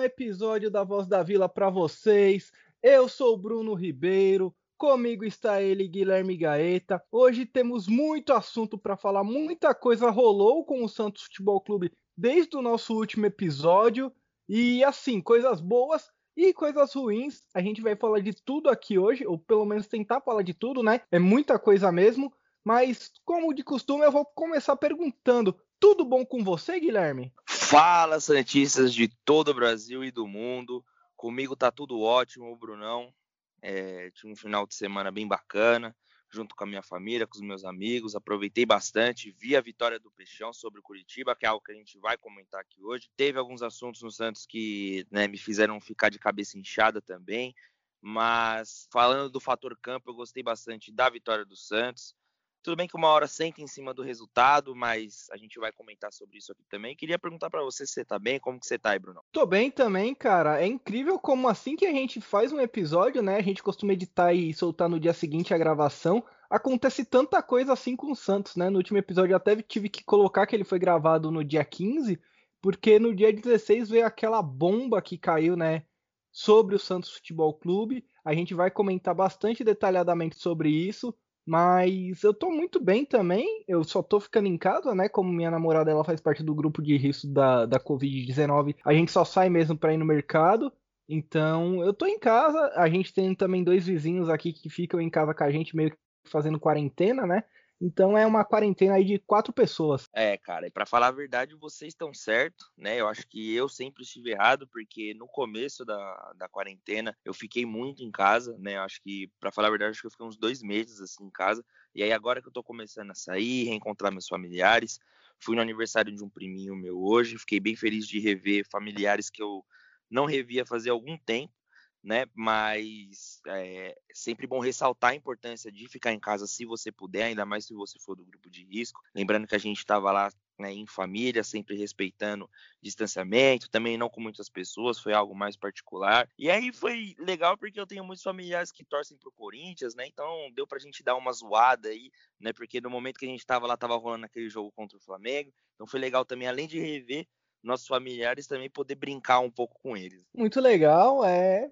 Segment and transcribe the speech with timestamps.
[0.00, 2.50] um episódio da Voz da Vila para vocês.
[2.82, 7.02] Eu sou Bruno Ribeiro, comigo está ele, Guilherme Gaeta.
[7.12, 12.56] Hoje temos muito assunto para falar, muita coisa rolou com o Santos Futebol Clube desde
[12.56, 14.10] o nosso último episódio.
[14.48, 17.42] E assim, coisas boas e coisas ruins.
[17.54, 20.82] A gente vai falar de tudo aqui hoje, ou pelo menos tentar falar de tudo,
[20.82, 21.02] né?
[21.12, 22.32] É muita coisa mesmo.
[22.64, 27.34] Mas, como de costume, eu vou começar perguntando: tudo bom com você, Guilherme?
[27.70, 30.84] Fala, Santistas de todo o Brasil e do mundo.
[31.14, 33.14] Comigo tá tudo ótimo, Brunão.
[33.62, 35.96] É, tive um final de semana bem bacana,
[36.28, 38.16] junto com a minha família, com os meus amigos.
[38.16, 41.76] Aproveitei bastante, vi a vitória do Peixão sobre o Curitiba, que é algo que a
[41.76, 43.08] gente vai comentar aqui hoje.
[43.16, 47.54] Teve alguns assuntos no Santos que né, me fizeram ficar de cabeça inchada também.
[48.00, 52.16] Mas falando do fator campo, eu gostei bastante da vitória do Santos.
[52.62, 56.12] Tudo bem que uma hora senta em cima do resultado, mas a gente vai comentar
[56.12, 56.94] sobre isso aqui também.
[56.94, 59.22] Queria perguntar para você se você tá bem, como que você tá aí, Bruno?
[59.32, 60.60] Tô bem também, cara.
[60.60, 63.36] É incrível como assim que a gente faz um episódio, né?
[63.36, 66.22] A gente costuma editar e soltar no dia seguinte a gravação.
[66.50, 68.68] Acontece tanta coisa assim com o Santos, né?
[68.68, 72.20] No último episódio eu até tive que colocar que ele foi gravado no dia 15,
[72.60, 75.84] porque no dia 16 veio aquela bomba que caiu, né?
[76.30, 78.04] Sobre o Santos Futebol Clube.
[78.22, 81.16] A gente vai comentar bastante detalhadamente sobre isso.
[81.50, 83.64] Mas eu tô muito bem também.
[83.66, 85.08] Eu só tô ficando em casa, né?
[85.08, 89.10] Como minha namorada ela faz parte do grupo de risco da, da Covid-19, a gente
[89.10, 90.72] só sai mesmo para ir no mercado.
[91.08, 92.72] Então eu tô em casa.
[92.76, 95.90] A gente tem também dois vizinhos aqui que ficam em casa com a gente, meio
[95.90, 95.96] que
[96.26, 97.42] fazendo quarentena, né?
[97.80, 100.04] Então é uma quarentena aí de quatro pessoas.
[100.12, 103.00] É, cara, e para falar a verdade, vocês estão certo, né?
[103.00, 107.64] Eu acho que eu sempre estive errado, porque no começo da, da quarentena eu fiquei
[107.64, 108.76] muito em casa, né?
[108.76, 111.24] Eu acho que, para falar a verdade, acho que eu fiquei uns dois meses assim
[111.24, 111.64] em casa.
[111.94, 114.98] E aí agora que eu tô começando a sair, reencontrar meus familiares,
[115.38, 119.42] fui no aniversário de um priminho meu hoje, fiquei bem feliz de rever familiares que
[119.42, 119.64] eu
[120.10, 121.54] não revia fazia algum tempo
[122.02, 122.26] né?
[122.34, 127.44] Mas é sempre bom ressaltar a importância de ficar em casa se você puder, ainda
[127.44, 129.00] mais se você for do grupo de risco.
[129.14, 132.48] Lembrando que a gente estava lá né, em família, sempre respeitando
[132.82, 136.28] distanciamento, também não com muitas pessoas, foi algo mais particular.
[136.38, 140.06] E aí foi legal porque eu tenho muitos familiares que torcem pro Corinthians, né?
[140.06, 142.52] Então deu pra gente dar uma zoada aí, né?
[142.52, 145.52] Porque no momento que a gente estava lá, tava rolando aquele jogo contra o Flamengo.
[145.74, 147.26] Então foi legal também, além de rever
[147.62, 150.24] nossos familiares, também poder brincar um pouco com eles.
[150.34, 151.70] Muito legal, é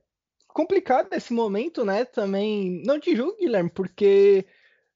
[0.49, 2.05] complicado nesse momento, né?
[2.05, 2.83] Também.
[2.85, 4.47] Não te julgo, Guilherme, porque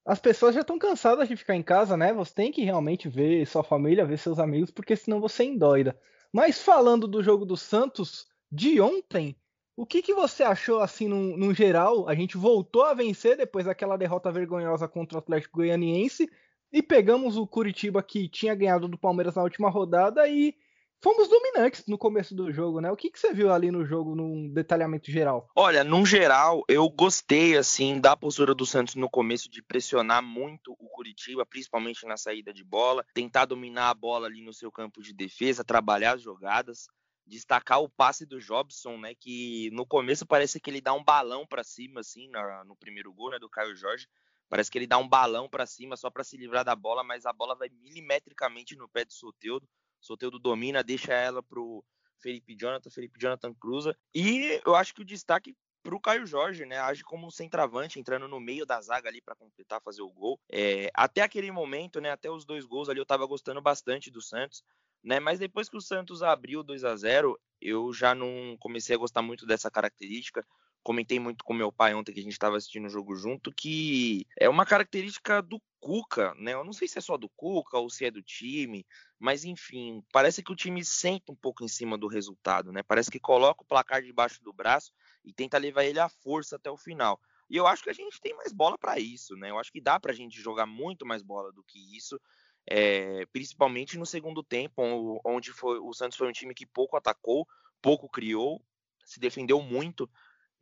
[0.04, 2.12] as pessoas já estão cansadas de ficar em casa, né?
[2.12, 5.98] Você tem que realmente ver sua família, ver seus amigos, porque senão você endoida.
[6.32, 9.36] Mas falando do jogo do Santos de ontem,
[9.76, 12.08] o que, que você achou assim no, no geral?
[12.08, 16.28] A gente voltou a vencer depois daquela derrota vergonhosa contra o Atlético Goianiense
[16.72, 20.54] e pegamos o Curitiba que tinha ganhado do Palmeiras na última rodada e
[21.02, 22.90] fomos dominantes no começo do jogo, né?
[22.90, 25.50] O que, que você viu ali no jogo, num detalhamento geral?
[25.54, 30.72] Olha, no geral, eu gostei, assim, da postura do Santos no começo de pressionar muito
[30.78, 35.02] o Curitiba, principalmente na saída de bola, tentar dominar a bola ali no seu campo
[35.02, 36.86] de defesa, trabalhar as jogadas.
[37.24, 39.14] Destacar o passe do Jobson, né?
[39.14, 42.28] Que no começo parece que ele dá um balão para cima, assim,
[42.66, 43.38] no primeiro gol, né?
[43.38, 44.08] Do Caio Jorge.
[44.48, 47.24] Parece que ele dá um balão para cima só para se livrar da bola, mas
[47.24, 49.66] a bola vai milimetricamente no pé do Soteudo.
[50.02, 51.84] Soteudo domina, deixa ela pro
[52.20, 53.96] Felipe Jonathan, Felipe Jonathan cruza.
[54.14, 56.78] E eu acho que o destaque para o Caio Jorge, né?
[56.78, 60.38] Age como um centroavante, entrando no meio da zaga ali para completar, fazer o gol.
[60.50, 62.10] É, até aquele momento, né?
[62.10, 64.62] Até os dois gols ali, eu estava gostando bastante do Santos,
[65.02, 65.18] né?
[65.18, 69.22] Mas depois que o Santos abriu 2 a 0 eu já não comecei a gostar
[69.22, 70.44] muito dessa característica
[70.82, 74.26] comentei muito com meu pai ontem que a gente estava assistindo o jogo junto, que
[74.38, 76.54] é uma característica do Cuca, né?
[76.54, 78.86] Eu não sei se é só do Cuca ou se é do time,
[79.18, 82.84] mas enfim, parece que o time senta um pouco em cima do resultado, né?
[82.84, 84.92] Parece que coloca o placar debaixo do braço
[85.24, 87.20] e tenta levar ele à força até o final.
[87.50, 89.50] E eu acho que a gente tem mais bola para isso, né?
[89.50, 92.16] Eu acho que dá para a gente jogar muito mais bola do que isso,
[92.64, 97.44] é, principalmente no segundo tempo, onde foi, o Santos foi um time que pouco atacou,
[97.82, 98.64] pouco criou,
[99.04, 100.08] se defendeu muito,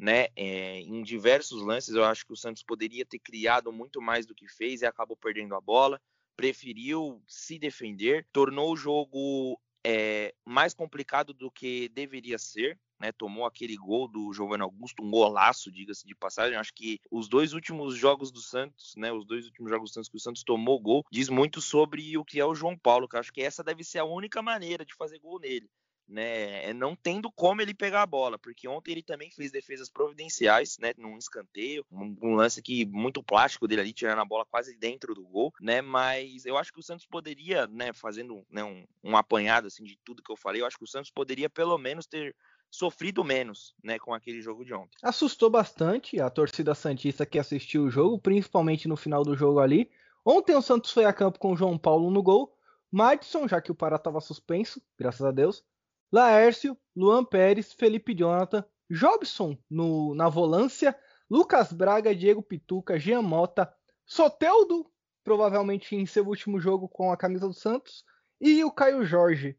[0.00, 0.28] né?
[0.34, 4.34] É, em diversos lances, eu acho que o Santos poderia ter criado muito mais do
[4.34, 6.00] que fez e acabou perdendo a bola.
[6.34, 12.78] Preferiu se defender, tornou o jogo é, mais complicado do que deveria ser.
[12.98, 16.58] Né, tomou aquele gol do Giovanni Augusto, um golaço, diga-se de passagem.
[16.58, 20.10] Acho que os dois últimos jogos do Santos, né, os dois últimos jogos do Santos
[20.10, 23.16] que o Santos tomou gol, diz muito sobre o que é o João Paulo, que
[23.16, 25.66] acho que essa deve ser a única maneira de fazer gol nele
[26.10, 29.88] né, é não tendo como ele pegar a bola, porque ontem ele também fez defesas
[29.88, 34.76] providenciais, né, num escanteio, um, lance que muito plástico dele ali, tirando a bola quase
[34.76, 38.84] dentro do gol, né, mas eu acho que o Santos poderia, né, fazendo né, um,
[39.04, 41.78] um apanhado assim de tudo que eu falei, eu acho que o Santos poderia pelo
[41.78, 42.34] menos ter
[42.70, 44.96] sofrido menos, né, com aquele jogo de ontem.
[45.02, 49.90] Assustou bastante a torcida santista que assistiu o jogo, principalmente no final do jogo ali.
[50.24, 52.54] Ontem o Santos foi a campo com o João Paulo no gol,
[52.90, 55.64] Madison, já que o Pará estava suspenso, graças a Deus,
[56.12, 60.96] Laércio, Luan Pérez, Felipe Jonathan, Jobson no, na volância,
[61.30, 63.72] Lucas Braga, Diego Pituca, Jean Mota,
[64.04, 64.90] Soteldo,
[65.22, 68.04] provavelmente em seu último jogo com a camisa do Santos,
[68.40, 69.56] e o Caio Jorge.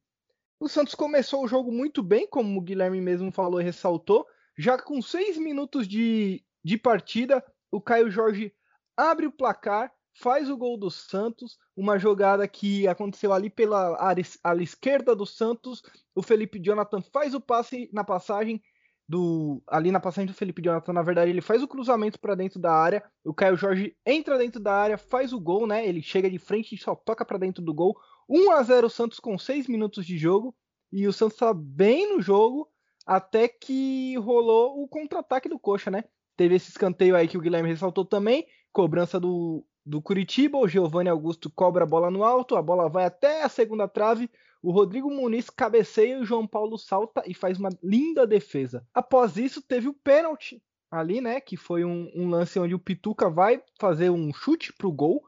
[0.59, 4.27] O Santos começou o jogo muito bem, como o Guilherme mesmo falou e ressaltou.
[4.57, 8.53] Já com seis minutos de, de partida, o Caio Jorge
[8.98, 14.24] abre o placar faz o gol do Santos, uma jogada que aconteceu ali pela área,
[14.62, 15.81] esquerda do Santos.
[16.13, 18.62] O Felipe Jonathan faz o passe na passagem
[19.08, 22.60] do ali na passagem do Felipe Jonathan, na verdade, ele faz o cruzamento para dentro
[22.60, 23.04] da área.
[23.25, 25.86] O Caio Jorge entra dentro da área, faz o gol, né?
[25.86, 27.98] Ele chega de frente e só toca para dentro do gol.
[28.30, 30.56] 1 a 0 o Santos com 6 minutos de jogo
[30.92, 32.69] e o Santos tá bem no jogo
[33.06, 36.06] até que rolou o contra-ataque do Coxa, né?
[36.38, 41.10] Teve esse escanteio aí que o Guilherme ressaltou também, cobrança do do Curitiba, o Giovanni
[41.10, 44.30] Augusto cobra a bola no alto, a bola vai até a segunda trave,
[44.62, 48.86] o Rodrigo Muniz cabeceia e o João Paulo salta e faz uma linda defesa.
[48.94, 50.62] Após isso, teve o pênalti
[50.92, 51.42] ali, né?
[51.42, 55.24] Que foi um, um lance onde o Pituca vai fazer um chute pro gol.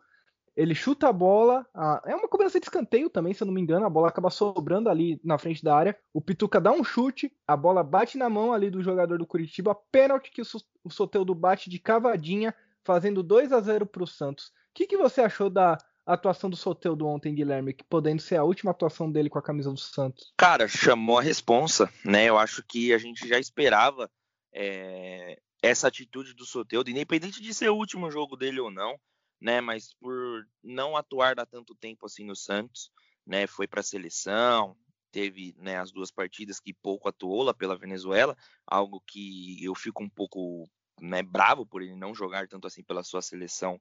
[0.56, 2.04] Ele chuta a bola, a...
[2.06, 3.88] é uma cobrança de escanteio também, se eu não me engano.
[3.88, 5.98] A bola acaba sobrando ali na frente da área.
[6.14, 9.74] O Pituca dá um chute, a bola bate na mão ali do jogador do Curitiba.
[9.92, 10.44] Pênalti que
[10.84, 12.54] o Soteudo bate de cavadinha
[12.84, 14.48] fazendo 2 a 0 para o Santos.
[14.48, 18.44] O que, que você achou da atuação do Soteldo ontem, Guilherme, que podendo ser a
[18.44, 20.34] última atuação dele com a camisa do Santos?
[20.38, 22.26] Cara, chamou a responsa, né?
[22.26, 24.12] Eu acho que a gente já esperava
[24.54, 29.00] é, essa atitude do Soteldo, independente de ser o último jogo dele ou não,
[29.40, 29.62] né?
[29.62, 32.92] Mas por não atuar há tanto tempo assim no Santos,
[33.26, 33.48] né?
[33.48, 34.76] Foi para a seleção,
[35.14, 38.36] teve né, as duas partidas que pouco atuou lá pela Venezuela,
[38.66, 40.68] algo que eu fico um pouco
[41.02, 43.80] né, bravo por ele não jogar tanto assim pela sua seleção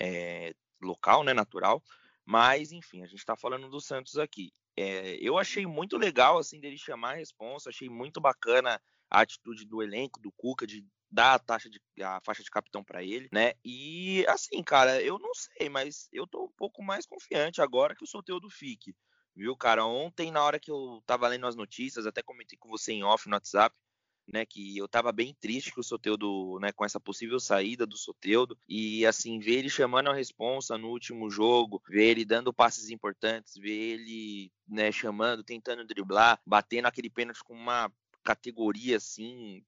[0.00, 1.82] é, local, né, natural.
[2.24, 4.52] Mas, enfim, a gente está falando do Santos aqui.
[4.76, 9.64] É, eu achei muito legal, assim, dele chamar a responsa, achei muito bacana a atitude
[9.64, 13.28] do elenco, do Cuca, de dar a taxa de a faixa de capitão para ele,
[13.32, 13.54] né?
[13.64, 18.04] E assim, cara, eu não sei, mas eu tô um pouco mais confiante agora que
[18.04, 18.94] o sorteio do FIC.
[19.34, 19.84] Viu, cara?
[19.84, 23.28] Ontem, na hora que eu tava lendo as notícias, até comentei com você em off
[23.28, 23.74] no WhatsApp,
[24.26, 27.96] né, que eu estava bem triste com o Soteudo, né, com essa possível saída do
[27.96, 32.90] Soteudo e assim ver ele chamando a responsa no último jogo, ver ele dando passes
[32.90, 37.90] importantes, ver ele, né, chamando, tentando driblar, batendo aquele pênalti com uma
[38.24, 39.62] categoria assim,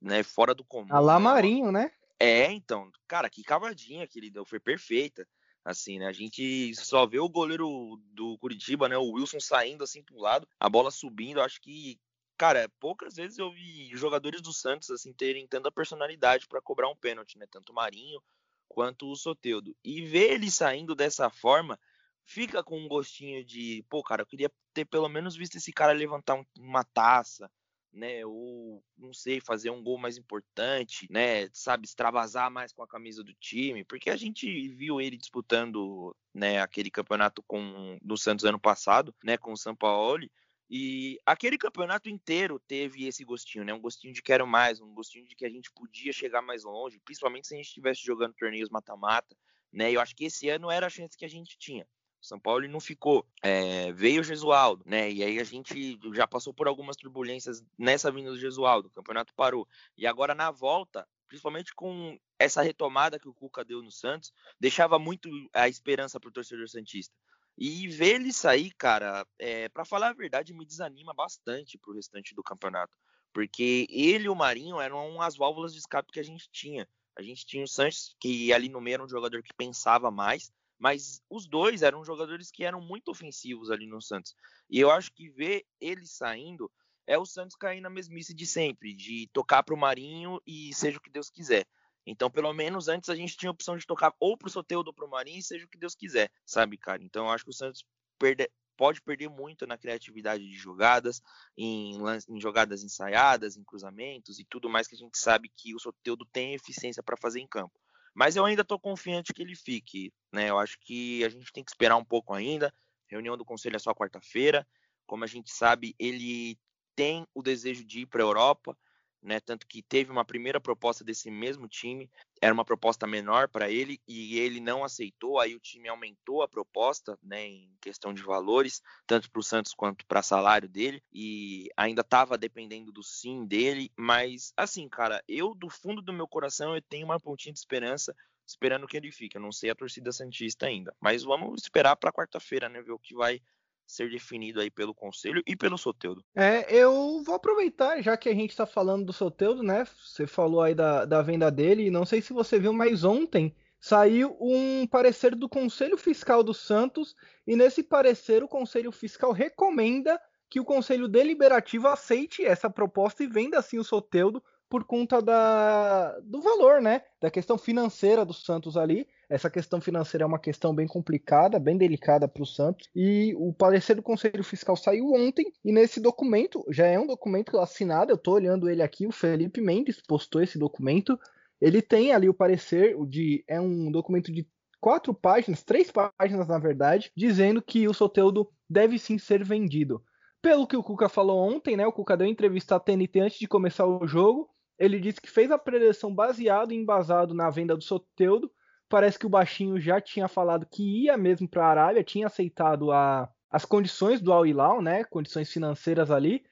[0.00, 0.94] né, fora do comum.
[0.94, 1.24] A lá né?
[1.24, 1.90] Marinho, né?
[2.18, 5.26] É, então, cara, que cavadinha que ele deu, foi perfeita.
[5.64, 6.06] Assim, né?
[6.06, 8.96] A gente só vê o goleiro do Curitiba, né?
[8.96, 11.42] O Wilson saindo assim pro lado, a bola subindo.
[11.42, 12.00] Acho que
[12.38, 16.96] cara, poucas vezes eu vi jogadores do Santos assim terem tanta personalidade para cobrar um
[16.96, 17.46] pênalti, né?
[17.50, 18.22] Tanto o Marinho
[18.68, 19.76] quanto o Soteudo.
[19.84, 21.78] E ver ele saindo dessa forma
[22.24, 25.92] fica com um gostinho de, pô, cara, eu queria ter pelo menos visto esse cara
[25.92, 27.50] levantar um, uma taça,
[27.92, 28.24] né?
[28.24, 31.48] Ou não sei, fazer um gol mais importante, né?
[31.52, 36.60] Sabe, extravasar mais com a camisa do time, porque a gente viu ele disputando, né,
[36.60, 40.28] aquele campeonato com do Santos ano passado, né, com o São Paulo
[40.70, 43.72] e aquele campeonato inteiro teve esse gostinho, né?
[43.72, 47.00] Um gostinho de quero mais, um gostinho de que a gente podia chegar mais longe,
[47.04, 49.34] principalmente se a gente estivesse jogando torneios mata-mata,
[49.72, 49.90] né?
[49.90, 51.86] Eu acho que esse ano era a chance que a gente tinha.
[52.20, 55.10] O São Paulo não ficou, é, veio o Gesualdo, né?
[55.10, 59.32] E aí a gente já passou por algumas turbulências nessa vinda do Gesualdo, o campeonato
[59.34, 59.66] parou.
[59.96, 64.98] E agora na volta, principalmente com essa retomada que o Cuca deu no Santos, deixava
[64.98, 67.14] muito a esperança para o torcedor santista.
[67.60, 72.32] E ver ele sair, cara, é, para falar a verdade, me desanima bastante pro restante
[72.32, 72.96] do campeonato.
[73.32, 76.88] Porque ele e o Marinho eram as válvulas de escape que a gente tinha.
[77.16, 80.52] A gente tinha o Sanches, que ali no meio era um jogador que pensava mais,
[80.78, 84.36] mas os dois eram jogadores que eram muito ofensivos ali no Santos.
[84.70, 86.70] E eu acho que ver ele saindo
[87.08, 91.00] é o Santos cair na mesmice de sempre, de tocar pro Marinho e seja o
[91.00, 91.66] que Deus quiser.
[92.10, 94.94] Então, pelo menos antes a gente tinha a opção de tocar ou pro Soteudo ou
[94.94, 97.02] pro Marinho, seja o que Deus quiser, sabe, cara?
[97.02, 97.84] Então, eu acho que o Santos
[98.18, 101.20] perde, pode perder muito na criatividade de jogadas,
[101.56, 101.98] em,
[102.28, 106.24] em, jogadas ensaiadas, em cruzamentos e tudo mais que a gente sabe que o Soteudo
[106.24, 107.78] tem eficiência para fazer em campo.
[108.14, 110.48] Mas eu ainda estou confiante que ele fique, né?
[110.48, 112.72] Eu acho que a gente tem que esperar um pouco ainda.
[113.06, 114.66] Reunião do conselho é só quarta-feira.
[115.06, 116.58] como a gente sabe, ele
[116.96, 118.76] tem o desejo de ir para a Europa,
[119.22, 119.40] né?
[119.40, 122.10] Tanto que teve uma primeira proposta desse mesmo time,
[122.40, 125.38] era uma proposta menor para ele e ele não aceitou.
[125.38, 127.46] Aí o time aumentou a proposta, né?
[127.46, 132.38] Em questão de valores, tanto para o Santos quanto para salário dele e ainda estava
[132.38, 133.90] dependendo do sim dele.
[133.96, 138.14] Mas assim, cara, eu do fundo do meu coração eu tenho uma pontinha de esperança
[138.46, 139.36] esperando que ele fique.
[139.36, 142.80] Eu não sei a torcida santista ainda, mas vamos esperar para quarta-feira, né?
[142.80, 143.40] Ver o que vai
[143.88, 146.22] ser definido aí pelo Conselho e pelo Soteudo.
[146.36, 149.86] É, eu vou aproveitar, já que a gente está falando do Soteudo, né?
[150.04, 154.36] Você falou aí da, da venda dele, não sei se você viu, mas ontem saiu
[154.40, 157.16] um parecer do Conselho Fiscal do Santos,
[157.46, 163.26] e nesse parecer o Conselho Fiscal recomenda que o Conselho Deliberativo aceite essa proposta e
[163.26, 167.02] venda assim o Soteudo por conta da, do valor, né?
[167.20, 169.08] Da questão financeira do Santos ali.
[169.28, 172.88] Essa questão financeira é uma questão bem complicada, bem delicada para o Santos.
[172.94, 175.52] E o parecer do Conselho Fiscal saiu ontem.
[175.64, 179.60] E nesse documento, já é um documento assinado, eu estou olhando ele aqui, o Felipe
[179.60, 181.18] Mendes postou esse documento.
[181.60, 184.48] Ele tem ali o parecer, de é um documento de
[184.80, 190.02] quatro páginas, três páginas na verdade, dizendo que o Soteudo deve sim ser vendido.
[190.40, 191.86] Pelo que o Cuca falou ontem, né?
[191.86, 195.50] O Cuca deu entrevista à TNT antes de começar o jogo ele disse que fez
[195.50, 198.50] a preleção baseado e embasado na venda do Soteudo.
[198.88, 202.90] Parece que o baixinho já tinha falado que ia mesmo para a Arábia, tinha aceitado
[202.90, 205.04] a, as condições do Al Hilal, né?
[205.04, 206.42] Condições financeiras ali.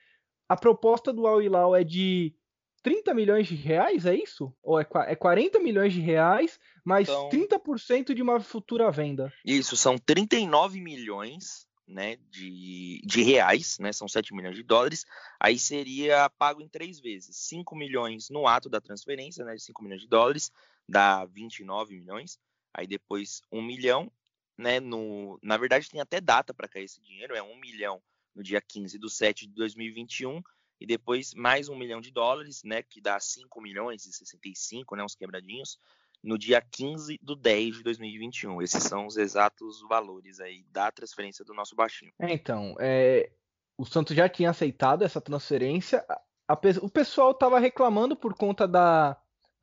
[0.48, 2.34] A proposta do Al Hilal é de
[2.82, 4.54] 30 milhões de reais, é isso?
[4.62, 9.32] Ou é, é 40 milhões de reais, mais então, 30% de uma futura venda?
[9.44, 15.04] Isso, são 39 milhões né, de, de reais, né, são 7 milhões de dólares,
[15.38, 19.82] aí seria pago em três vezes, 5 milhões no ato da transferência, né, de 5
[19.82, 20.50] milhões de dólares,
[20.88, 22.38] dá 29 milhões,
[22.72, 24.10] aí depois 1 milhão,
[24.56, 28.02] né, no, na verdade tem até data para cair esse dinheiro, é 1 milhão
[28.34, 30.42] no dia 15 do 7 de 2021,
[30.80, 35.02] e depois mais 1 milhão de dólares, né, que dá 5 milhões e 65, né,
[35.02, 35.78] uns quebradinhos,
[36.22, 38.60] no dia 15 do 10 de 2021.
[38.60, 42.12] Esses são os exatos valores aí da transferência do nosso baixinho.
[42.18, 43.30] É, então, é,
[43.78, 46.04] o Santos já tinha aceitado essa transferência.
[46.08, 49.16] A, a, o pessoal estava reclamando por conta da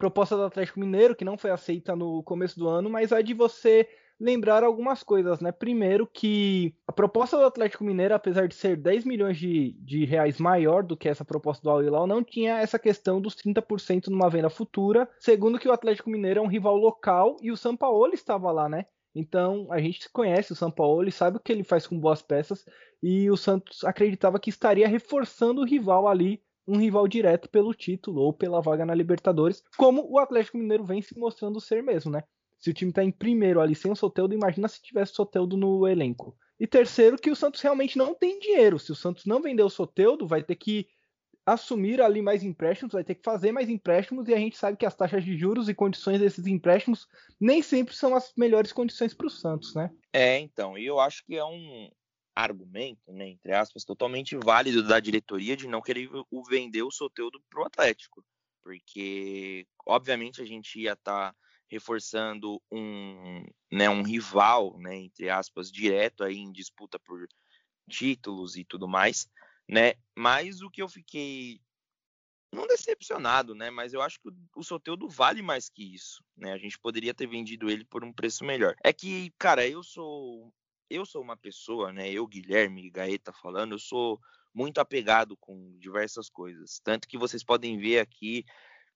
[0.03, 3.33] proposta do Atlético Mineiro, que não foi aceita no começo do ano, mas a de
[3.33, 3.87] você
[4.19, 5.49] lembrar algumas coisas, né?
[5.49, 10.39] Primeiro que a proposta do Atlético Mineiro, apesar de ser 10 milhões de, de reais
[10.39, 14.29] maior do que essa proposta do Al Hilal, não tinha essa questão dos 30% numa
[14.29, 15.09] venda futura.
[15.17, 18.67] Segundo que o Atlético Mineiro é um rival local e o São Paulo estava lá,
[18.67, 18.85] né?
[19.15, 22.65] Então a gente conhece o São Paulo sabe o que ele faz com boas peças
[23.01, 28.21] e o Santos acreditava que estaria reforçando o rival ali, um rival direto pelo título
[28.21, 32.23] ou pela vaga na Libertadores, como o Atlético Mineiro vem se mostrando ser mesmo, né?
[32.59, 35.57] Se o time está em primeiro ali sem o Soteldo, imagina se tivesse o Soteldo
[35.57, 36.37] no elenco.
[36.57, 38.79] E terceiro, que o Santos realmente não tem dinheiro.
[38.79, 40.87] Se o Santos não vender o Soteldo, vai ter que
[41.45, 44.85] assumir ali mais empréstimos, vai ter que fazer mais empréstimos, e a gente sabe que
[44.85, 47.05] as taxas de juros e condições desses empréstimos
[47.39, 49.91] nem sempre são as melhores condições para o Santos, né?
[50.13, 51.89] É, então, e eu acho que é um
[52.35, 57.41] argumento, né, entre aspas, totalmente válido da diretoria de não querer o vender o Soteldo
[57.49, 58.25] para o Atlético,
[58.61, 61.35] porque obviamente a gente ia estar tá
[61.67, 67.27] reforçando um, né, um rival, né, entre aspas, direto aí em disputa por
[67.89, 69.29] títulos e tudo mais,
[69.67, 69.93] né?
[70.15, 71.59] Mas o que eu fiquei
[72.53, 73.69] não decepcionado, né?
[73.69, 76.53] Mas eu acho que o Soteudo vale mais que isso, né?
[76.53, 78.75] A gente poderia ter vendido ele por um preço melhor.
[78.83, 80.53] É que, cara, eu sou
[80.95, 82.09] eu sou uma pessoa, né?
[82.11, 84.19] Eu, Guilherme Gaeta falando, eu sou
[84.53, 86.79] muito apegado com diversas coisas.
[86.83, 88.45] Tanto que vocês podem ver aqui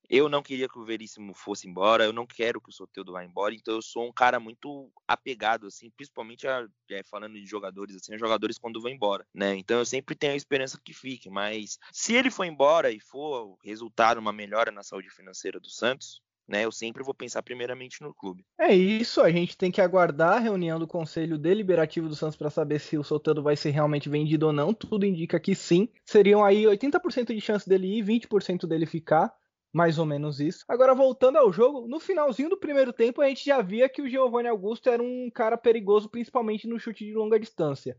[0.10, 3.24] eu não queria que o Veríssimo fosse embora, eu não quero que o Soteldo vá
[3.24, 7.96] embora, então eu sou um cara muito apegado, assim, principalmente a, é, falando de jogadores,
[7.96, 9.56] assim, jogadores quando vão embora, né?
[9.56, 13.58] Então eu sempre tenho a esperança que fique, mas se ele for embora e for
[13.64, 18.14] resultar uma melhora na saúde financeira do Santos, né, eu sempre vou pensar primeiramente no
[18.14, 18.46] clube.
[18.58, 22.50] É isso, a gente tem que aguardar a reunião do Conselho Deliberativo do Santos para
[22.50, 24.74] saber se o Soteldo vai ser realmente vendido ou não.
[24.74, 25.90] Tudo indica que sim.
[26.06, 29.34] Seriam aí 80% de chance dele ir, 20% dele ficar
[29.74, 30.64] mais ou menos isso.
[30.68, 34.10] Agora, voltando ao jogo, no finalzinho do primeiro tempo, a gente já via que o
[34.10, 37.98] Giovanni Augusto era um cara perigoso, principalmente no chute de longa distância.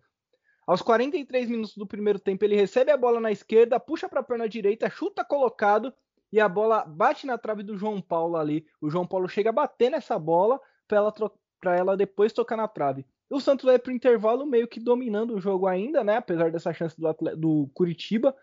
[0.67, 4.25] Aos 43 minutos do primeiro tempo, ele recebe a bola na esquerda, puxa para a
[4.25, 5.93] perna direita, chuta colocado
[6.32, 8.66] e a bola bate na trave do João Paulo ali.
[8.80, 11.14] O João Paulo chega a bater nessa bola para ela,
[11.76, 13.06] ela depois tocar na trave.
[13.30, 16.16] O Santos vai para o intervalo meio que dominando o jogo ainda, né?
[16.16, 18.35] Apesar dessa chance do, do Curitiba.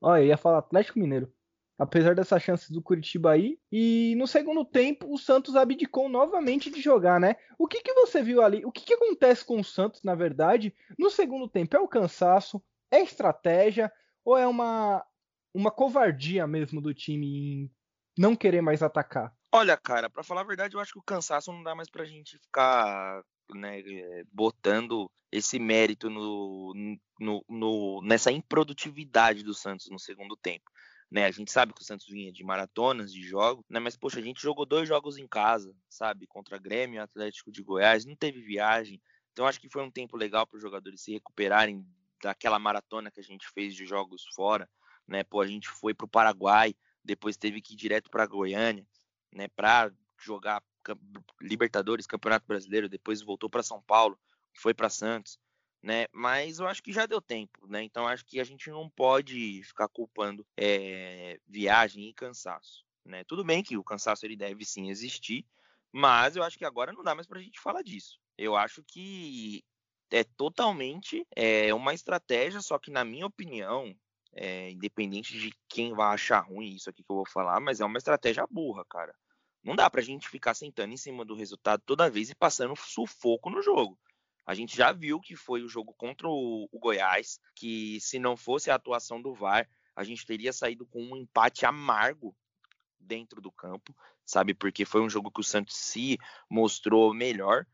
[0.00, 1.32] Olha, ia falar Atlético Mineiro
[1.78, 3.58] apesar dessa chance do Curitiba aí.
[3.70, 7.36] E no segundo tempo, o Santos abdicou novamente de jogar, né?
[7.56, 8.64] O que, que você viu ali?
[8.66, 10.74] O que, que acontece com o Santos, na verdade?
[10.98, 13.92] No segundo tempo é o cansaço, É estratégia
[14.24, 15.04] ou é uma,
[15.54, 17.70] uma covardia mesmo do time em
[18.16, 19.32] não querer mais atacar?
[19.52, 22.04] Olha, cara, para falar a verdade, eu acho que o cansaço não dá mais pra
[22.04, 23.22] gente ficar
[23.54, 26.74] né, eh, botando esse mérito no,
[27.18, 30.70] no, no, nessa improdutividade do Santos no segundo tempo.
[31.10, 34.18] Né, a gente sabe que o Santos vinha de maratonas, de jogos, né, mas poxa,
[34.18, 38.14] a gente jogou dois jogos em casa, sabe, contra Grêmio e Atlético de Goiás, não
[38.14, 39.00] teve viagem,
[39.32, 41.82] então acho que foi um tempo legal para os jogadores se recuperarem
[42.22, 44.68] daquela maratona que a gente fez de jogos fora,
[45.08, 48.86] né, pô, a gente foi para o Paraguai, depois teve que ir direto para Goiânia,
[49.32, 50.62] né, para jogar
[51.40, 54.18] Libertadores, Campeonato Brasileiro, depois voltou para São Paulo,
[54.54, 55.38] foi para Santos,
[55.82, 56.06] né?
[56.12, 57.82] Mas eu acho que já deu tempo, né?
[57.82, 63.24] Então acho que a gente não pode ficar culpando é, viagem e cansaço, né?
[63.24, 65.46] Tudo bem que o cansaço ele deve sim existir,
[65.92, 68.18] mas eu acho que agora não dá mais para a gente falar disso.
[68.36, 69.64] Eu acho que
[70.10, 73.94] é totalmente é, uma estratégia, só que na minha opinião,
[74.32, 77.84] é, independente de quem vai achar ruim isso aqui que eu vou falar, mas é
[77.84, 79.14] uma estratégia burra, cara.
[79.62, 83.50] Não dá pra gente ficar sentando em cima do resultado toda vez e passando sufoco
[83.50, 83.98] no jogo.
[84.46, 88.36] A gente já viu que foi o jogo contra o, o Goiás, que se não
[88.36, 92.34] fosse a atuação do VAR, a gente teria saído com um empate amargo
[92.98, 93.94] dentro do campo,
[94.24, 94.54] sabe?
[94.54, 96.18] Porque foi um jogo que o Santos se
[96.48, 97.66] mostrou melhor.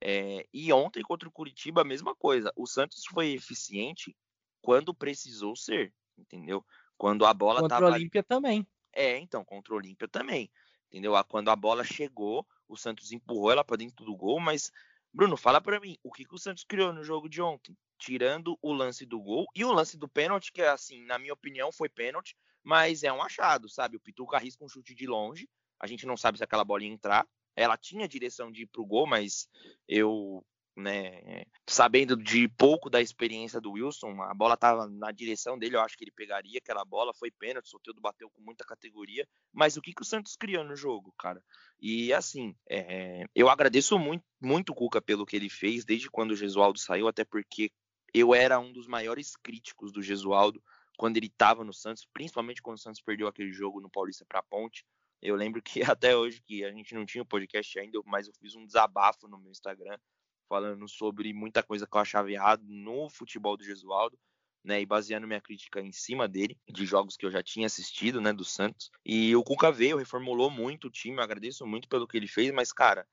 [0.00, 2.52] É, e ontem contra o Curitiba, a mesma coisa.
[2.56, 4.16] O Santos foi eficiente
[4.66, 6.64] quando precisou ser, entendeu?
[6.98, 7.86] Quando a bola contra tava.
[7.86, 8.66] Contra o Olímpia também.
[8.92, 10.50] É, então, contra o Olímpia também
[10.90, 11.12] entendeu?
[11.24, 14.72] Quando a bola chegou, o Santos empurrou ela para dentro do gol, mas
[15.12, 17.76] Bruno, fala para mim, o que, que o Santos criou no jogo de ontem?
[17.98, 21.72] Tirando o lance do gol e o lance do pênalti, que assim, na minha opinião,
[21.72, 23.96] foi pênalti, mas é um achado, sabe?
[23.96, 25.48] O Pituca arrisca um chute de longe,
[25.80, 27.26] a gente não sabe se aquela bola ia entrar.
[27.54, 29.48] Ela tinha direção de ir pro gol, mas
[29.88, 30.44] eu
[30.76, 31.44] né?
[31.66, 35.96] Sabendo de pouco da experiência do Wilson, a bola estava na direção dele, eu acho
[35.96, 39.82] que ele pegaria aquela bola, foi pênalti, o Soteldo bateu com muita categoria, mas o
[39.82, 41.42] que, que o Santos criou no jogo, cara?
[41.80, 46.32] E assim, é, eu agradeço muito, muito o Cuca pelo que ele fez desde quando
[46.32, 47.72] o Gesualdo saiu, até porque
[48.12, 50.62] eu era um dos maiores críticos do Gesualdo
[50.98, 54.42] quando ele estava no Santos, principalmente quando o Santos perdeu aquele jogo no Paulista para
[54.42, 54.84] Ponte.
[55.22, 58.34] Eu lembro que até hoje, que a gente não tinha o podcast ainda, mas eu
[58.34, 59.98] fiz um desabafo no meu Instagram
[60.48, 64.18] falando sobre muita coisa que eu achava errado no futebol do Gesualdo,
[64.64, 68.20] né, e baseando minha crítica em cima dele, de jogos que eu já tinha assistido,
[68.20, 68.90] né, do Santos.
[69.04, 72.50] E o Cuca veio, reformulou muito o time, eu agradeço muito pelo que ele fez,
[72.50, 73.06] mas, cara,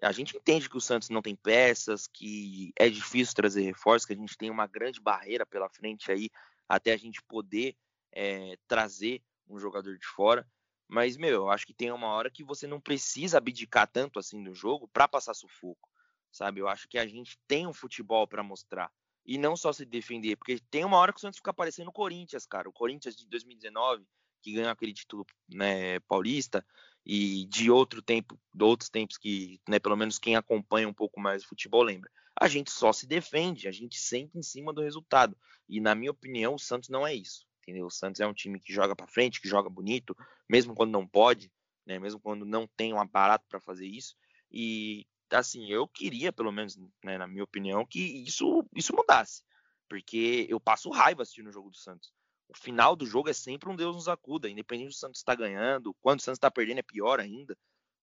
[0.00, 4.12] a gente entende que o Santos não tem peças, que é difícil trazer reforços, que
[4.12, 6.30] a gente tem uma grande barreira pela frente aí,
[6.68, 7.76] até a gente poder
[8.12, 10.46] é, trazer um jogador de fora.
[10.88, 14.42] Mas, meu, eu acho que tem uma hora que você não precisa abdicar tanto assim
[14.42, 15.91] do jogo para passar sufoco
[16.32, 16.60] sabe?
[16.60, 18.90] Eu acho que a gente tem um futebol para mostrar
[19.24, 21.92] e não só se defender, porque tem uma hora que o Santos fica parecendo o
[21.92, 22.68] Corinthians, cara.
[22.68, 24.04] O Corinthians de 2019,
[24.42, 26.66] que ganhou aquele título né, paulista,
[27.04, 31.20] e de outro tempo, de outros tempos que, né, pelo menos quem acompanha um pouco
[31.20, 32.10] mais o futebol lembra.
[32.40, 35.36] A gente só se defende, a gente senta em cima do resultado.
[35.68, 37.46] E na minha opinião, o Santos não é isso.
[37.62, 37.86] Entendeu?
[37.86, 40.16] O Santos é um time que joga para frente, que joga bonito,
[40.48, 41.50] mesmo quando não pode,
[41.86, 44.16] né, mesmo quando não tem um aparato para fazer isso.
[44.50, 45.06] E
[45.38, 49.42] assim, eu queria, pelo menos, né, na minha opinião, que isso, isso mudasse.
[49.88, 52.12] Porque eu passo raiva assistindo o jogo do Santos.
[52.48, 55.42] O final do jogo é sempre um Deus nos acuda, independente do Santos estar tá
[55.42, 57.56] ganhando, quando o Santos está perdendo é pior ainda,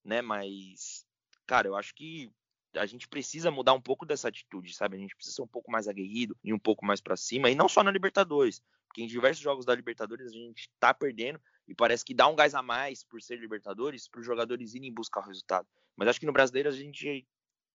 [0.04, 0.22] né?
[0.22, 1.06] Mas,
[1.46, 2.32] cara, eu acho que
[2.76, 4.96] a gente precisa mudar um pouco dessa atitude, sabe?
[4.96, 7.56] A gente precisa ser um pouco mais aguerrido e um pouco mais para cima, e
[7.56, 11.76] não só na Libertadores, porque em diversos jogos da Libertadores a gente tá perdendo e
[11.76, 15.22] parece que dá um gás a mais por ser Libertadores para os jogadores irem buscar
[15.22, 15.68] o resultado.
[16.00, 17.28] Mas acho que no brasileiro a gente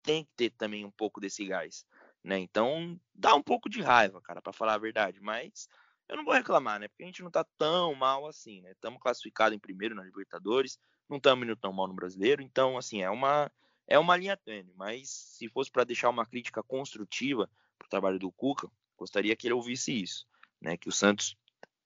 [0.03, 1.87] tem que ter também um pouco desse gás,
[2.23, 2.39] né?
[2.39, 5.69] Então dá um pouco de raiva, cara, para falar a verdade, mas
[6.09, 6.89] eu não vou reclamar, né?
[6.89, 8.73] Porque a gente não tá tão mal assim, né?
[8.73, 13.03] Estamos classificados em primeiro na Libertadores, não estamos indo tão mal no brasileiro, então assim,
[13.03, 13.53] é uma
[13.87, 18.33] é uma linha tênue, mas se fosse para deixar uma crítica construtiva pro trabalho do
[18.33, 20.27] Cuca, gostaria que ele ouvisse isso,
[20.63, 20.79] né?
[20.79, 21.37] Que o Santos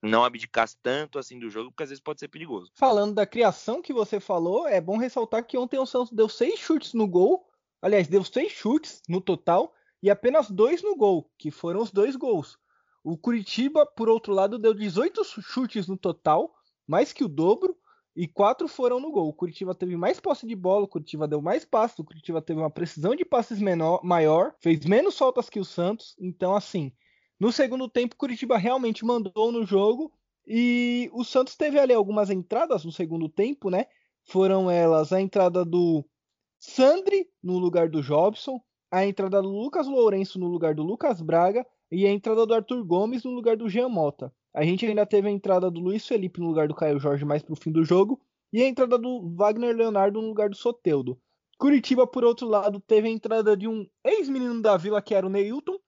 [0.02, 2.70] não abdicasse tanto assim do jogo, porque às vezes pode ser perigoso.
[2.74, 6.58] Falando da criação que você falou, é bom ressaltar que ontem o Santos deu seis
[6.58, 7.46] chutes no gol,
[7.82, 12.14] aliás, deu seis chutes no total e apenas dois no gol, que foram os dois
[12.16, 12.58] gols.
[13.02, 16.54] O Curitiba, por outro lado, deu 18 chutes no total,
[16.86, 17.76] mais que o dobro,
[18.14, 19.28] e quatro foram no gol.
[19.28, 22.58] O Curitiba teve mais posse de bola, o Curitiba deu mais passes, o Curitiba teve
[22.58, 26.16] uma precisão de passes menor, maior, fez menos faltas que o Santos.
[26.18, 26.92] Então, assim,
[27.38, 30.12] no segundo tempo, Curitiba realmente mandou no jogo
[30.46, 33.86] e o Santos teve ali algumas entradas no segundo tempo, né?
[34.24, 36.04] Foram elas a entrada do
[36.58, 41.66] Sandri no lugar do Jobson, a entrada do Lucas Lourenço no lugar do Lucas Braga
[41.90, 44.32] e a entrada do Arthur Gomes no lugar do Jean Mota.
[44.52, 47.42] A gente ainda teve a entrada do Luiz Felipe no lugar do Caio Jorge mais
[47.42, 48.20] pro fim do jogo
[48.52, 51.20] e a entrada do Wagner Leonardo no lugar do Soteudo.
[51.58, 55.30] Curitiba, por outro lado, teve a entrada de um ex-menino da Vila que era o
[55.30, 55.78] Neilton.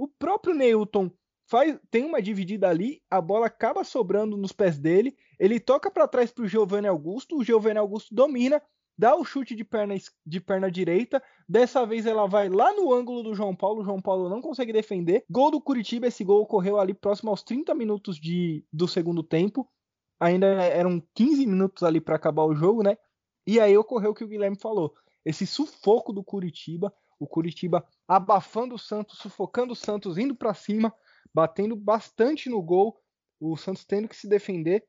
[0.00, 1.10] O próprio Neilton
[1.46, 6.08] faz, tem uma dividida ali, a bola acaba sobrando nos pés dele, ele toca para
[6.08, 8.62] trás para o Giovanni Augusto, o Giovanni Augusto domina,
[8.96, 13.22] dá o chute de perna, de perna direita, dessa vez ela vai lá no ângulo
[13.22, 15.22] do João Paulo, o João Paulo não consegue defender.
[15.28, 19.68] Gol do Curitiba, esse gol ocorreu ali próximo aos 30 minutos de, do segundo tempo,
[20.18, 22.96] ainda eram 15 minutos ali para acabar o jogo, né?
[23.46, 24.94] E aí ocorreu o que o Guilherme falou,
[25.26, 30.92] esse sufoco do Curitiba, o Curitiba abafando o Santos, sufocando o Santos, indo para cima,
[31.32, 32.98] batendo bastante no gol,
[33.38, 34.84] o Santos tendo que se defender.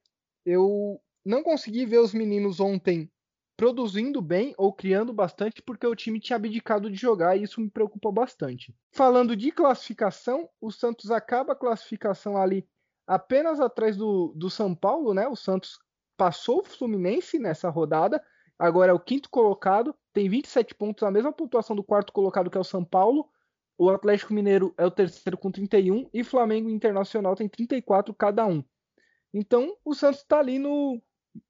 [0.46, 3.12] Eu não consegui ver os meninos ontem
[3.58, 7.70] produzindo bem ou criando bastante porque o time tinha abdicado de jogar e isso me
[7.70, 8.74] preocupa bastante.
[8.92, 12.68] Falando de classificação, o Santos acaba a classificação ali
[13.06, 15.28] apenas atrás do, do São Paulo, né?
[15.28, 15.78] O Santos
[16.18, 18.24] passou o Fluminense nessa rodada,
[18.58, 22.58] agora é o quinto colocado, tem 27 pontos, a mesma pontuação do quarto colocado que
[22.58, 23.30] é o São Paulo.
[23.78, 28.64] O Atlético Mineiro é o terceiro com 31 e Flamengo Internacional tem 34 cada um.
[29.34, 31.02] Então o Santos está ali no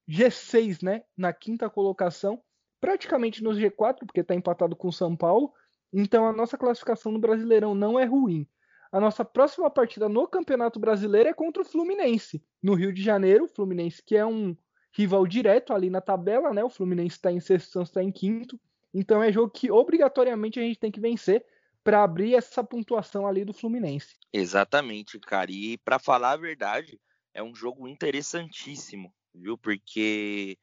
[0.09, 1.03] G6, né?
[1.17, 2.41] Na quinta colocação,
[2.79, 5.51] praticamente no G4, porque está empatado com o São Paulo.
[5.91, 8.47] Então a nossa classificação no Brasileirão não é ruim.
[8.91, 13.47] A nossa próxima partida no Campeonato Brasileiro é contra o Fluminense, no Rio de Janeiro.
[13.47, 14.55] Fluminense que é um
[14.91, 16.63] rival direto ali na tabela, né?
[16.63, 18.59] O Fluminense está em sexto, o Santos está em quinto.
[18.93, 21.45] Então é jogo que obrigatoriamente a gente tem que vencer
[21.83, 24.15] para abrir essa pontuação ali do Fluminense.
[24.31, 25.51] Exatamente, cara.
[25.51, 26.99] E para falar a verdade,
[27.33, 29.57] é um jogo interessantíssimo, viu?
[29.57, 30.57] Porque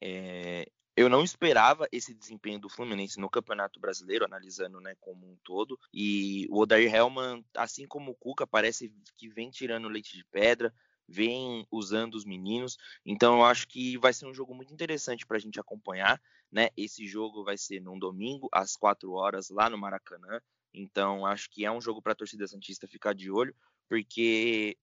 [0.00, 5.36] é, eu não esperava esse desempenho do Fluminense no Campeonato Brasileiro, analisando né, como um
[5.44, 5.78] todo.
[5.92, 10.74] E o Odair Hellman, assim como o Cuca, parece que vem tirando leite de pedra,
[11.08, 12.76] vem usando os meninos.
[13.04, 16.20] Então eu acho que vai ser um jogo muito interessante para a gente acompanhar.
[16.50, 16.68] Né?
[16.76, 20.40] Esse jogo vai ser num domingo, às 4 horas, lá no Maracanã.
[20.76, 23.54] Então, acho que é um jogo para a torcida Santista ficar de olho,
[23.88, 24.76] porque,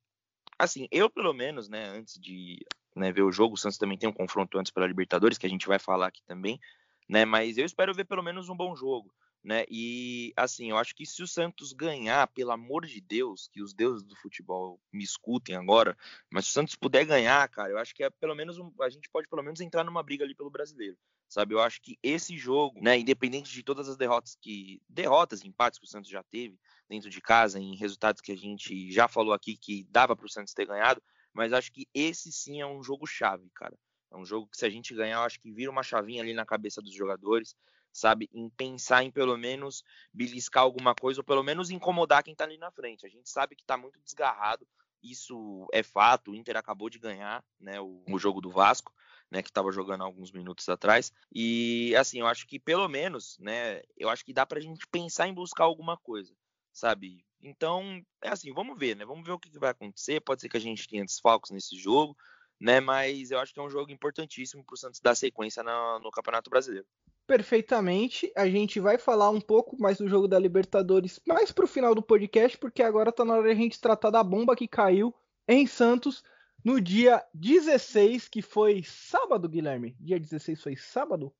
[0.58, 4.10] assim, eu pelo menos, né, antes de né, ver o jogo, o Santos também tem
[4.10, 6.60] um confronto antes pela Libertadores, que a gente vai falar aqui também,
[7.08, 9.14] né, mas eu espero ver pelo menos um bom jogo.
[9.44, 9.66] Né?
[9.70, 13.74] E assim, eu acho que se o Santos ganhar, pelo amor de Deus, que os
[13.74, 15.98] deuses do futebol me escutem agora,
[16.32, 18.90] mas se o Santos puder ganhar, cara, eu acho que é pelo menos um, a
[18.90, 20.98] gente pode pelo menos entrar numa briga ali pelo brasileiro
[21.34, 21.56] sabe?
[21.56, 25.86] Eu acho que esse jogo, né, independente de todas as derrotas que derrotas, empates que
[25.86, 29.58] o Santos já teve dentro de casa, em resultados que a gente já falou aqui
[29.58, 31.02] que dava para o Santos ter ganhado,
[31.34, 33.76] mas acho que esse sim é um jogo chave, cara.
[34.12, 36.34] É um jogo que se a gente ganhar, eu acho que vira uma chavinha ali
[36.36, 37.56] na cabeça dos jogadores,
[37.94, 38.30] sabe?
[38.34, 42.58] Em pensar em pelo menos beliscar alguma coisa ou pelo menos incomodar quem tá ali
[42.58, 43.06] na frente.
[43.06, 44.68] A gente sabe que tá muito desgarrado,
[45.02, 46.32] isso é fato.
[46.32, 48.92] O Inter acabou de ganhar, né, o, o jogo do Vasco
[49.34, 51.12] né, que estava jogando alguns minutos atrás.
[51.34, 54.86] E assim, eu acho que pelo menos, né, eu acho que dá para a gente
[54.88, 56.32] pensar em buscar alguma coisa,
[56.72, 57.26] sabe?
[57.42, 59.04] Então, é assim, vamos ver, né?
[59.04, 60.22] Vamos ver o que, que vai acontecer.
[60.22, 62.16] Pode ser que a gente tenha desfalques nesse jogo,
[62.60, 62.80] né?
[62.80, 66.12] Mas eu acho que é um jogo importantíssimo para o Santos dar sequência no, no
[66.12, 66.88] Campeonato Brasileiro
[67.28, 68.32] perfeitamente.
[68.36, 71.96] A gente vai falar um pouco mais do jogo da Libertadores mais para o final
[71.96, 75.14] do podcast, porque agora está na hora de a gente tratar da bomba que caiu
[75.48, 76.24] em Santos
[76.64, 79.96] no dia 16, que foi sábado, Guilherme.
[80.00, 81.34] Dia 16 foi sábado?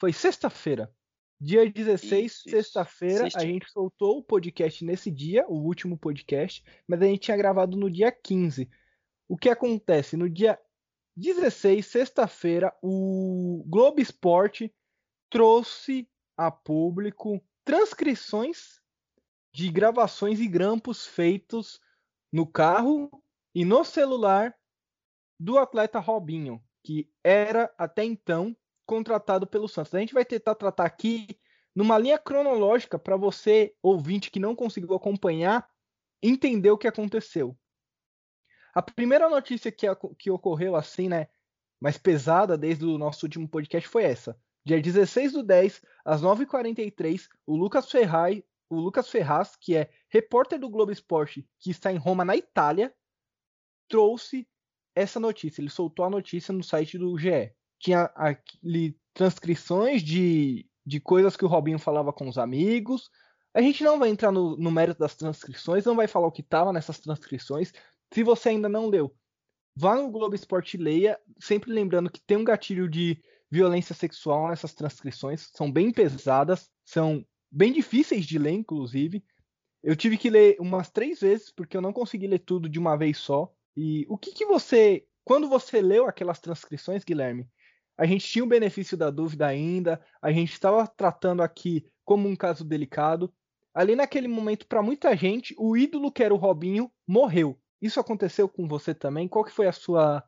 [0.00, 0.92] Foi sexta-feira.
[1.40, 7.04] Dia 16, sexta-feira, a gente soltou o podcast nesse dia, o último podcast, mas a
[7.04, 8.68] gente tinha gravado no dia 15.
[9.28, 10.16] O que acontece?
[10.16, 10.58] No dia
[11.16, 14.74] 16, sexta-feira, o Globo Esporte
[15.30, 18.80] trouxe a público transcrições
[19.52, 21.80] de gravações e grampos feitos
[22.32, 23.10] no carro
[23.54, 24.54] e no celular
[25.38, 29.94] do atleta Robinho, que era até então contratado pelo Santos.
[29.94, 31.38] A gente vai tentar tratar aqui
[31.74, 35.68] numa linha cronológica para você, ouvinte que não conseguiu acompanhar,
[36.22, 37.56] entender o que aconteceu.
[38.74, 39.86] A primeira notícia que,
[40.18, 41.28] que ocorreu assim, né,
[41.80, 44.40] mais pesada desde o nosso último podcast foi essa.
[44.68, 50.60] Dia 16 do 10, às 9h43, o Lucas Ferraz, o Lucas Ferraz, que é repórter
[50.60, 52.94] do Globo Esporte, que está em Roma, na Itália,
[53.88, 54.46] trouxe
[54.94, 55.62] essa notícia.
[55.62, 57.50] Ele soltou a notícia no site do GE.
[57.78, 63.08] Tinha ali transcrições de, de coisas que o Robinho falava com os amigos.
[63.54, 66.42] A gente não vai entrar no, no mérito das transcrições, não vai falar o que
[66.42, 67.72] estava nessas transcrições.
[68.12, 69.16] Se você ainda não leu,
[69.74, 73.18] vá no Globo Esporte e leia, sempre lembrando que tem um gatilho de
[73.50, 79.24] violência sexual nessas transcrições, são bem pesadas, são bem difíceis de ler, inclusive.
[79.82, 82.96] Eu tive que ler umas três vezes, porque eu não consegui ler tudo de uma
[82.96, 83.52] vez só.
[83.76, 85.04] E o que, que você.
[85.24, 87.46] Quando você leu aquelas transcrições, Guilherme,
[87.96, 92.36] a gente tinha o benefício da dúvida ainda, a gente estava tratando aqui como um
[92.36, 93.32] caso delicado.
[93.74, 97.60] Ali naquele momento, para muita gente, o ídolo que era o Robinho morreu.
[97.80, 99.28] Isso aconteceu com você também?
[99.28, 100.24] Qual que foi a sua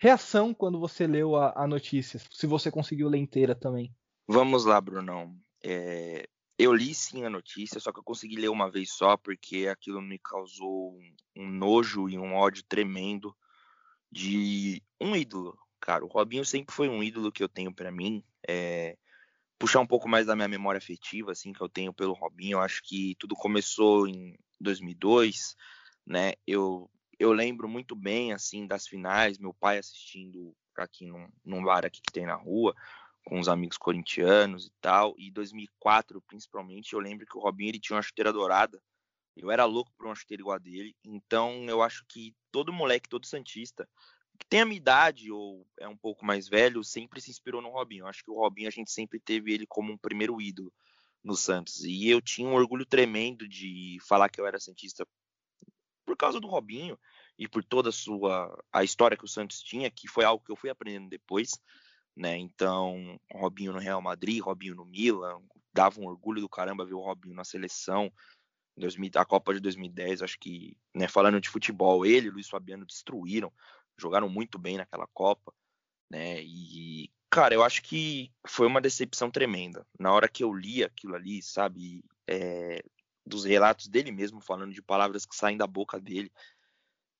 [0.00, 2.18] reação quando você leu a, a notícia?
[2.30, 3.94] Se você conseguiu ler inteira também.
[4.26, 5.36] Vamos lá, Brunão.
[5.62, 6.26] É,
[6.58, 10.00] eu li sim a notícia, só que eu consegui ler uma vez só, porque aquilo
[10.00, 13.36] me causou um, um nojo e um ódio tremendo
[14.10, 15.56] de um ídolo.
[15.80, 18.24] Cara, o Robinho sempre foi um ídolo que eu tenho para mim.
[18.48, 18.96] É,
[19.58, 22.56] puxar um pouco mais da minha memória afetiva, assim, que eu tenho pelo Robinho.
[22.56, 25.54] Eu acho que tudo começou em 2002,
[26.06, 26.32] né?
[26.46, 31.84] Eu, eu lembro muito bem, assim, das finais, meu pai assistindo aqui num, num bar
[31.84, 32.74] aqui que tem na rua,
[33.26, 35.14] com os amigos corintianos e tal.
[35.18, 38.82] E 2004, principalmente, eu lembro que o Robinho ele tinha uma chuteira dourada.
[39.36, 40.96] Eu era louco por uma chuteira igual a dele.
[41.04, 43.86] Então, eu acho que todo moleque, todo santista,
[44.38, 47.68] que tem a minha idade ou é um pouco mais velho, sempre se inspirou no
[47.68, 48.04] Robinho.
[48.04, 50.72] Eu acho que o Robinho a gente sempre teve ele como um primeiro ídolo
[51.22, 51.84] no Santos.
[51.84, 55.06] E eu tinha um orgulho tremendo de falar que eu era santista
[56.10, 56.98] por causa do Robinho
[57.38, 60.50] e por toda a sua a história que o Santos tinha, que foi algo que
[60.50, 61.52] eu fui aprendendo depois
[62.16, 62.36] né?
[62.36, 65.40] Então, Robinho no Real Madrid, Robinho no Milan,
[65.72, 68.12] dava um orgulho do caramba ver o Robinho na seleção.
[68.76, 72.86] 2000, a Copa de 2010, acho que, né, falando de futebol, ele e Luiz Fabiano
[72.86, 73.52] destruíram,
[73.98, 75.52] jogaram muito bem naquela Copa,
[76.10, 76.42] né?
[76.42, 79.86] E, cara, eu acho que foi uma decepção tremenda.
[79.98, 82.82] Na hora que eu li aquilo ali, sabe, é,
[83.30, 86.30] dos relatos dele mesmo, falando de palavras que saem da boca dele,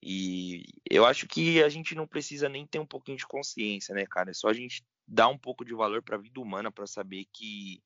[0.02, 4.06] e eu acho que a gente não precisa nem ter um pouquinho de consciência, né,
[4.06, 4.30] cara?
[4.30, 7.26] É só a gente dar um pouco de valor para a vida humana para saber
[7.32, 7.82] que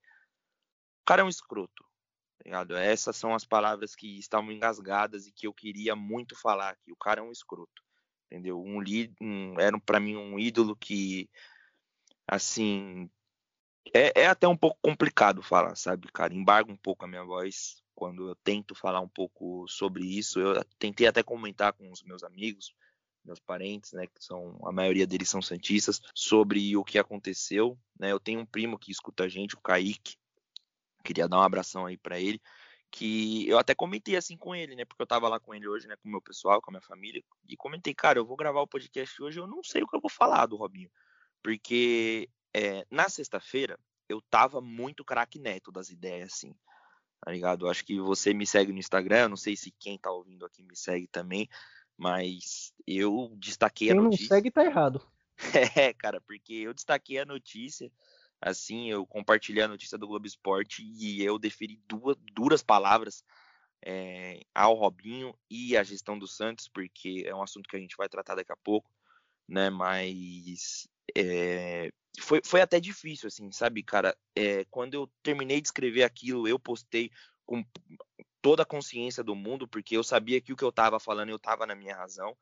[1.03, 1.85] o cara é um escroto.
[2.39, 2.77] Tá ligado?
[2.77, 6.93] Essas são as palavras que estavam engasgadas e que eu queria muito falar aqui.
[6.93, 7.83] O cara é um escroto.
[8.31, 8.61] Entendeu?
[8.61, 8.83] Um,
[9.21, 11.29] um era para mim um ídolo que
[12.27, 13.11] assim
[13.93, 16.33] é, é até um pouco complicado falar, sabe, cara?
[16.33, 20.41] Embarga um pouco a minha voz quando eu tento falar um pouco sobre isso.
[20.41, 22.75] Eu tentei até comentar com os meus amigos,
[23.25, 28.13] meus parentes, né, que são a maioria deles são santistas, sobre o que aconteceu, né?
[28.13, 30.17] Eu tenho um primo que escuta a gente, o Kaique.
[31.03, 32.41] Queria dar um abração aí para ele,
[32.91, 34.85] que eu até comentei assim com ele, né?
[34.85, 36.83] Porque eu tava lá com ele hoje, né, com o meu pessoal, com a minha
[36.83, 39.97] família, e comentei, cara, eu vou gravar o podcast hoje, eu não sei o que
[39.97, 40.91] eu vou falar do Robinho,
[41.43, 43.79] porque é, na sexta-feira
[44.09, 46.55] eu tava muito craque neto das ideias, assim
[47.25, 47.69] tá ligado?
[47.69, 50.63] Acho que você me segue no Instagram, eu não sei se quem tá ouvindo aqui
[50.63, 51.49] me segue também,
[51.97, 54.19] mas eu destaquei quem a notícia.
[54.19, 55.01] Quem não segue tá errado.
[55.77, 57.91] É, cara, porque eu destaquei a notícia,
[58.41, 63.25] assim, eu compartilhei a notícia do Globo Esporte e eu deferi duas, duras palavras
[63.85, 67.97] é, ao Robinho e à gestão do Santos, porque é um assunto que a gente
[67.97, 68.89] vai tratar daqui a pouco,
[69.49, 69.71] né?
[69.71, 74.17] Mas é, foi, foi até difícil, assim, sabe, cara?
[74.37, 77.11] É, quando eu terminei de escrever aquilo, eu postei
[77.45, 77.65] com
[78.41, 81.39] toda a consciência do mundo, porque eu sabia que o que eu tava falando, eu
[81.39, 82.37] tava na minha razão.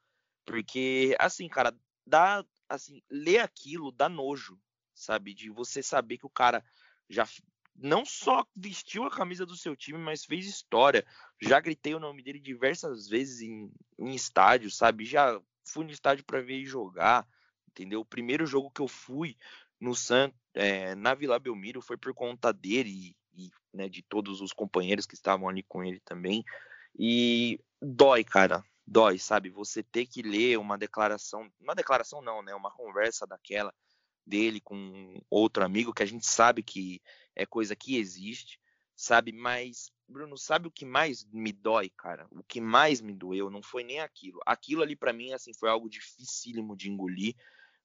[0.44, 1.74] Porque, assim, cara,
[2.06, 4.58] dá, assim, ler aquilo dá nojo,
[4.94, 5.32] sabe?
[5.32, 6.64] De você saber que o cara
[7.08, 7.26] já
[7.74, 11.06] não só vestiu a camisa do seu time, mas fez história.
[11.40, 15.04] Já gritei o nome dele diversas vezes em, em estádio, sabe?
[15.04, 17.26] Já fui no estádio para ver ele jogar
[17.72, 18.00] entendeu?
[18.00, 19.36] O primeiro jogo que eu fui
[19.82, 24.52] no San, é, na Vila Belmiro foi por conta dele e, né, de todos os
[24.52, 26.44] companheiros que estavam ali com ele também.
[26.96, 29.50] E dói, cara, dói, sabe?
[29.50, 32.54] Você ter que ler uma declaração, uma declaração não, né?
[32.54, 33.74] Uma conversa daquela
[34.24, 37.02] dele com outro amigo que a gente sabe que
[37.34, 38.60] é coisa que existe,
[38.94, 39.32] sabe?
[39.32, 42.28] Mas Bruno, sabe o que mais me dói, cara?
[42.30, 44.38] O que mais me doeu não foi nem aquilo.
[44.46, 47.34] Aquilo ali para mim assim foi algo dificílimo de engolir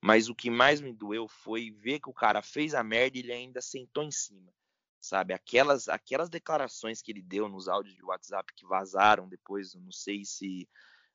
[0.01, 3.21] mas o que mais me doeu foi ver que o cara fez a merda e
[3.21, 4.51] ele ainda sentou em cima.
[4.99, 5.33] Sabe?
[5.33, 10.25] Aquelas, aquelas declarações que ele deu nos áudios de WhatsApp que vazaram depois, não sei
[10.25, 10.67] se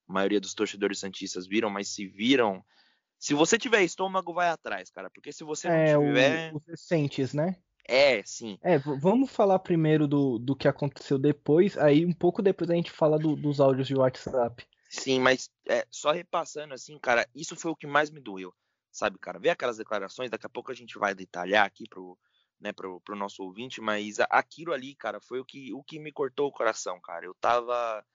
[0.09, 2.65] a maioria dos torcedores santistas viram, mas se viram.
[3.19, 5.11] Se você tiver estômago, vai atrás, cara.
[5.11, 6.55] Porque se você é, não tiver.
[6.55, 7.57] Os recentes, né?
[7.85, 8.59] É, sim.
[8.63, 12.91] É, vamos falar primeiro do, do que aconteceu depois, aí um pouco depois a gente
[12.93, 14.65] fala do, dos áudios de WhatsApp.
[14.89, 18.55] Sim, mas é, só repassando assim, cara, isso foi o que mais me doeu
[18.93, 19.39] sabe, cara?
[19.39, 22.19] Ver aquelas declarações, daqui a pouco a gente vai detalhar aqui pro,
[22.61, 26.13] né, pro, pro nosso ouvinte, mas aquilo ali, cara, foi o que, o que me
[26.13, 27.25] cortou o coração, cara.
[27.27, 28.07] Eu tava,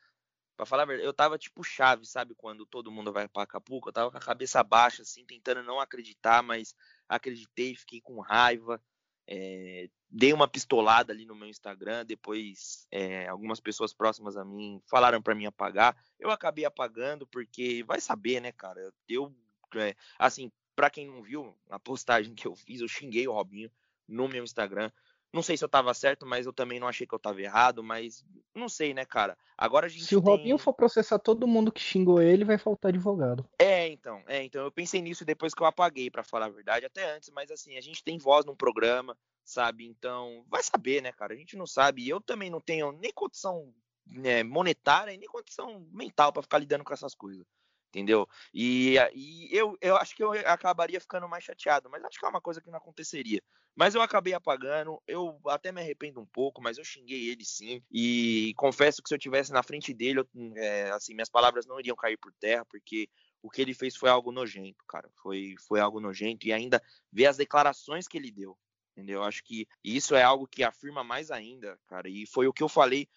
[0.56, 3.90] pra falar a verdade, eu tava tipo chave, sabe, quando todo mundo vai pra Acapulco,
[3.90, 6.76] eu tava com a cabeça baixa, assim, tentando não acreditar, mas
[7.10, 8.82] acreditei, fiquei com raiva.
[9.30, 14.82] É, dei uma pistolada ali no meu Instagram, depois é, algumas pessoas próximas a mim
[14.86, 15.98] falaram para mim apagar.
[16.18, 18.94] Eu acabei apagando porque vai saber, né, cara?
[19.10, 19.36] Eu,
[19.76, 23.72] é, assim, para quem não viu a postagem que eu fiz, eu xinguei o Robinho
[24.08, 24.92] no meu Instagram.
[25.34, 27.84] Não sei se eu tava certo, mas eu também não achei que eu tava errado,
[27.84, 29.36] mas não sei, né, cara?
[29.58, 30.32] Agora a gente Se o tem...
[30.32, 33.44] Robinho for processar todo mundo que xingou ele, vai faltar advogado.
[33.58, 36.86] É, então, é, então eu pensei nisso depois que eu apaguei, para falar a verdade,
[36.86, 39.84] até antes, mas assim, a gente tem voz num programa, sabe?
[39.84, 41.34] Então, vai saber, né, cara?
[41.34, 42.04] A gente não sabe.
[42.04, 43.74] E eu também não tenho nem condição
[44.06, 47.44] né, monetária e nem condição mental para ficar lidando com essas coisas
[47.90, 48.28] entendeu?
[48.54, 52.30] E, e eu, eu acho que eu acabaria ficando mais chateado, mas acho que é
[52.30, 53.42] uma coisa que não aconteceria.
[53.76, 57.84] Mas eu acabei apagando, eu até me arrependo um pouco, mas eu xinguei ele sim.
[57.92, 61.80] E confesso que se eu tivesse na frente dele, eu, é, assim, minhas palavras não
[61.80, 63.08] iriam cair por terra, porque
[63.40, 65.08] o que ele fez foi algo nojento, cara.
[65.22, 66.48] Foi, foi algo nojento.
[66.48, 66.82] E ainda
[67.14, 68.58] ver as declarações que ele deu,
[68.94, 69.22] entendeu?
[69.22, 72.10] Acho que isso é algo que afirma mais ainda, cara.
[72.10, 73.08] E foi o que eu falei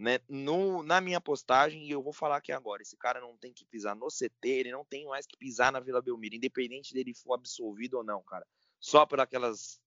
[0.00, 3.52] né, no, na minha postagem, e eu vou falar aqui agora, esse cara não tem
[3.52, 7.12] que pisar no CT, ele não tem mais que pisar na Vila Belmiro, independente dele
[7.12, 8.46] for absolvido ou não, cara.
[8.80, 9.78] Só por aquelas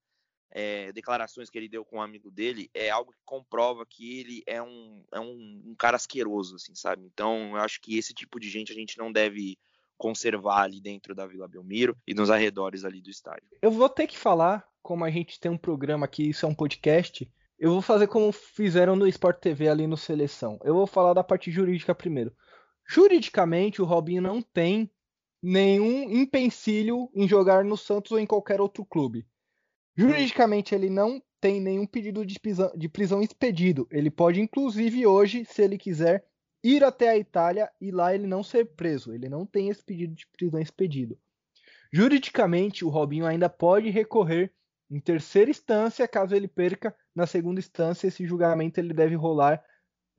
[0.51, 4.43] é, declarações que ele deu com um amigo dele, é algo que comprova que ele
[4.45, 7.03] é um, é um, um cara asqueroso, assim, sabe?
[7.05, 9.57] Então, eu acho que esse tipo de gente a gente não deve
[9.97, 13.47] conservar ali dentro da Vila Belmiro e nos arredores ali do estádio.
[13.63, 16.53] Eu vou ter que falar, como a gente tem um programa aqui, isso é um
[16.53, 17.27] podcast,
[17.63, 20.59] eu vou fazer como fizeram no Sport TV ali no Seleção.
[20.65, 22.35] Eu vou falar da parte jurídica primeiro.
[22.85, 24.91] Juridicamente, o Robinho não tem
[25.41, 29.25] nenhum empecilho em jogar no Santos ou em qualquer outro clube.
[29.95, 33.87] Juridicamente, ele não tem nenhum pedido de prisão, de prisão expedido.
[33.89, 36.25] Ele pode, inclusive, hoje, se ele quiser,
[36.61, 39.13] ir até a Itália e lá ele não ser preso.
[39.13, 41.17] Ele não tem esse pedido de prisão expedido.
[41.93, 44.53] Juridicamente, o Robinho ainda pode recorrer
[44.91, 49.63] em terceira instância, caso ele perca, na segunda instância, esse julgamento ele deve rolar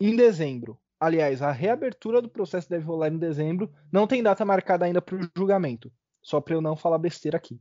[0.00, 0.78] em dezembro.
[0.98, 3.72] Aliás, a reabertura do processo deve rolar em dezembro.
[3.92, 5.92] Não tem data marcada ainda para o julgamento.
[6.22, 7.60] Só para eu não falar besteira aqui.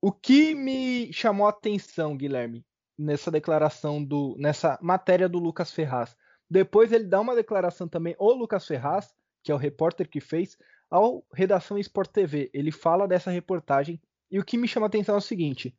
[0.00, 2.64] O que me chamou a atenção, Guilherme,
[2.96, 6.16] nessa declaração do, nessa matéria do Lucas Ferraz.
[6.48, 10.56] Depois ele dá uma declaração também, o Lucas Ferraz, que é o repórter que fez,
[10.88, 12.50] ao Redação Sport TV.
[12.54, 15.76] Ele fala dessa reportagem e o que me chama a atenção é o seguinte: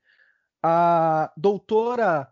[0.64, 2.32] a doutora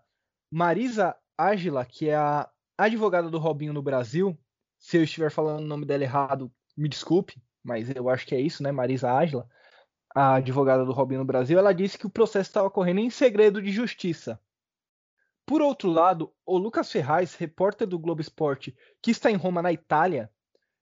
[0.51, 4.37] Marisa Ágila, que é a advogada do Robinho no Brasil,
[4.79, 8.39] se eu estiver falando o nome dela errado, me desculpe, mas eu acho que é
[8.39, 8.71] isso, né?
[8.71, 9.47] Marisa Ágila,
[10.15, 13.61] a advogada do Robinho no Brasil, ela disse que o processo estava correndo em segredo
[13.61, 14.39] de justiça.
[15.45, 19.71] Por outro lado, o Lucas Ferraz, repórter do Globo Esporte, que está em Roma, na
[19.71, 20.29] Itália,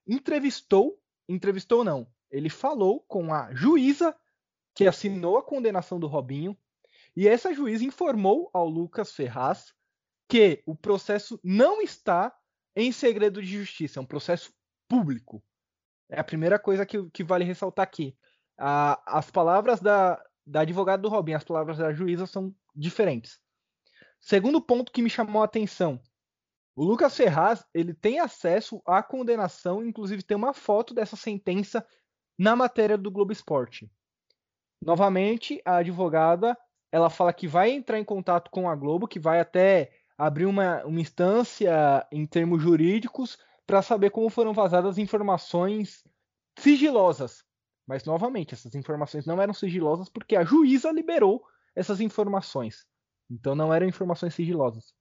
[0.07, 4.15] entrevistou, entrevistou não, ele falou com a juíza
[4.73, 6.57] que assinou a condenação do Robinho,
[7.15, 9.73] e essa juíza informou ao Lucas Ferraz
[10.27, 12.35] que o processo não está
[12.75, 14.53] em segredo de justiça, é um processo
[14.87, 15.43] público.
[16.09, 18.17] É a primeira coisa que, que vale ressaltar aqui.
[18.57, 23.39] A, as palavras da, da advogada do Robinho, as palavras da juíza são diferentes.
[24.19, 26.01] Segundo ponto que me chamou a atenção,
[26.75, 31.85] o Lucas Ferraz ele tem acesso à condenação, inclusive tem uma foto dessa sentença
[32.37, 33.89] na matéria do Globo Esporte.
[34.81, 36.57] Novamente, a advogada
[36.95, 40.81] ela fala que vai entrar em contato com a Globo, que vai até abrir uma,
[40.85, 46.05] uma instância em termos jurídicos para saber como foram vazadas informações
[46.57, 47.43] sigilosas.
[47.85, 52.87] Mas, novamente, essas informações não eram sigilosas porque a juíza liberou essas informações.
[53.29, 54.93] Então, não eram informações sigilosas.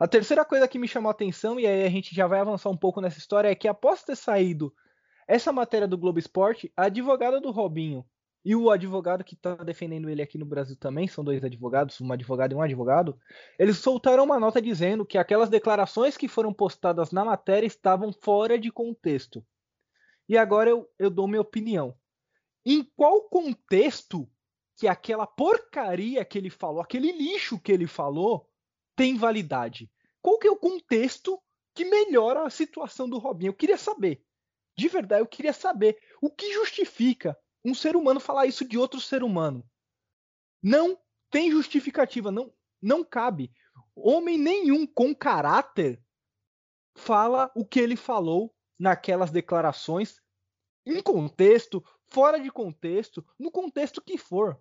[0.00, 2.70] A terceira coisa que me chamou a atenção, e aí a gente já vai avançar
[2.70, 4.74] um pouco nessa história, é que após ter saído
[5.28, 8.06] essa matéria do Globo Esporte, a advogada do Robinho
[8.44, 12.10] e o advogado que está defendendo ele aqui no Brasil também, são dois advogados, um
[12.10, 13.16] advogado e um advogado,
[13.56, 18.58] eles soltaram uma nota dizendo que aquelas declarações que foram postadas na matéria estavam fora
[18.58, 19.44] de contexto.
[20.28, 21.96] E agora eu, eu dou minha opinião.
[22.66, 24.28] Em qual contexto
[24.76, 28.48] que aquela porcaria que ele falou, aquele lixo que ele falou,
[28.96, 29.88] tem validade?
[30.20, 31.40] Qual que é o contexto
[31.74, 33.50] que melhora a situação do Robinho?
[33.50, 34.24] Eu queria saber.
[34.76, 39.00] De verdade, eu queria saber o que justifica um ser humano falar isso de outro
[39.00, 39.64] ser humano.
[40.62, 40.98] Não
[41.30, 43.52] tem justificativa, não, não cabe.
[43.94, 46.02] Homem nenhum com caráter
[46.94, 50.20] fala o que ele falou naquelas declarações,
[50.84, 54.60] em contexto, fora de contexto, no contexto que for.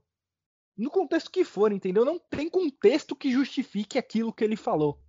[0.78, 2.06] No contexto que for, entendeu?
[2.06, 5.02] Não tem contexto que justifique aquilo que ele falou.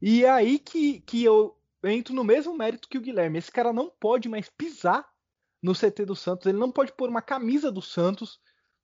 [0.00, 3.38] E é aí que, que eu entro no mesmo mérito que o Guilherme.
[3.38, 5.11] Esse cara não pode mais pisar
[5.62, 6.46] no CT do Santos.
[6.46, 8.40] Ele não pode pôr uma camisa do Santos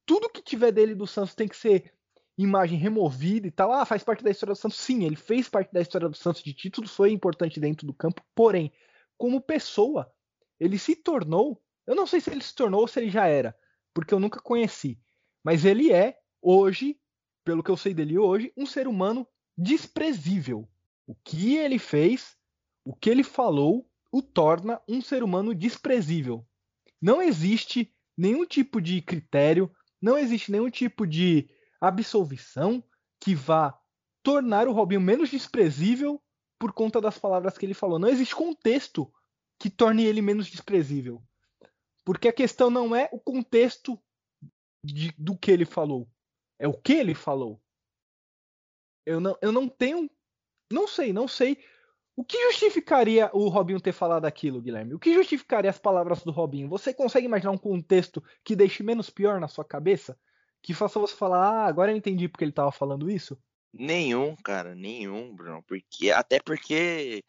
[0.09, 1.93] tudo que tiver dele do Santos tem que ser
[2.39, 3.71] imagem removida e tal.
[3.71, 4.79] Ah, faz parte da história do Santos.
[4.79, 8.25] Sim, ele fez parte da história do Santos de títulos, foi importante dentro do campo,
[8.35, 8.73] porém,
[9.19, 10.11] como pessoa,
[10.59, 11.63] ele se tornou.
[11.87, 13.55] Eu não sei se ele se tornou ou se ele já era,
[13.93, 14.99] porque eu nunca conheci.
[15.45, 16.99] Mas ele é, hoje,
[17.45, 20.67] pelo que eu sei dele hoje, um ser humano desprezível.
[21.07, 22.35] O que ele fez,
[22.83, 26.48] o que ele falou, o torna um ser humano desprezível.
[27.01, 29.71] Não existe nenhum tipo de critério,
[30.01, 31.49] não existe nenhum tipo de
[31.81, 32.83] absolvição
[33.21, 33.79] que vá
[34.23, 36.23] tornar o Robinho menos desprezível
[36.59, 37.99] por conta das palavras que ele falou.
[37.99, 39.13] Não existe contexto
[39.59, 41.23] que torne ele menos desprezível.
[42.05, 44.01] Porque a questão não é o contexto
[44.83, 46.09] de, do que ele falou,
[46.59, 47.61] é o que ele falou.
[49.05, 50.11] Eu não, eu não tenho
[50.71, 51.63] não sei, não sei.
[52.19, 54.93] O que justificaria o Robinho ter falado aquilo, Guilherme?
[54.93, 56.69] O que justificaria as palavras do Robinho?
[56.69, 60.19] Você consegue imaginar um contexto que deixe menos pior na sua cabeça?
[60.61, 63.39] Que faça você falar, ah, agora eu entendi porque ele estava falando isso?
[63.73, 65.63] Nenhum, cara, nenhum, Bruno.
[65.63, 67.23] Porque, até porque,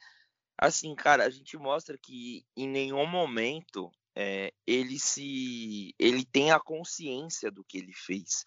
[0.57, 5.93] assim, cara, a gente mostra que em nenhum momento é, ele se.
[5.99, 8.43] ele tem a consciência do que ele fez.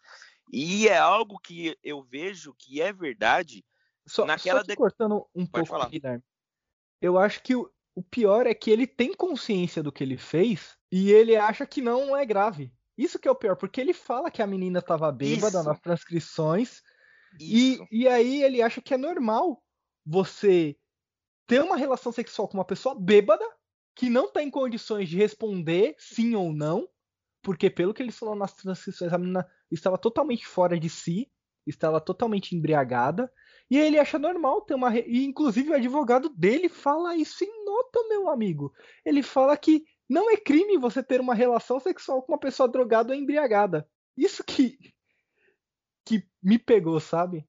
[0.52, 3.64] E é algo que eu vejo que é verdade
[4.06, 4.76] só, Naquela só te de...
[4.76, 5.88] cortando um Pode pouco, falar.
[5.88, 6.24] Guilherme.
[7.02, 10.76] Eu acho que o, o pior é que ele tem consciência do que ele fez
[10.90, 12.72] e ele acha que não é grave.
[12.96, 15.68] Isso que é o pior, porque ele fala que a menina estava bêbada Isso.
[15.68, 16.82] nas transcrições
[17.40, 19.62] e, e aí ele acha que é normal
[20.04, 20.76] você
[21.46, 23.44] ter uma relação sexual com uma pessoa bêbada
[23.94, 26.88] que não está em condições de responder sim ou não,
[27.42, 31.30] porque pelo que ele falou nas transcrições, a menina estava totalmente fora de si,
[31.66, 33.30] estava totalmente embriagada,
[33.70, 34.96] e ele acha normal ter uma.
[34.98, 38.72] E inclusive o advogado dele fala isso em nota, meu amigo.
[39.04, 43.12] Ele fala que não é crime você ter uma relação sexual com uma pessoa drogada
[43.12, 43.88] ou embriagada.
[44.16, 44.78] Isso que.
[46.04, 47.46] que me pegou, sabe?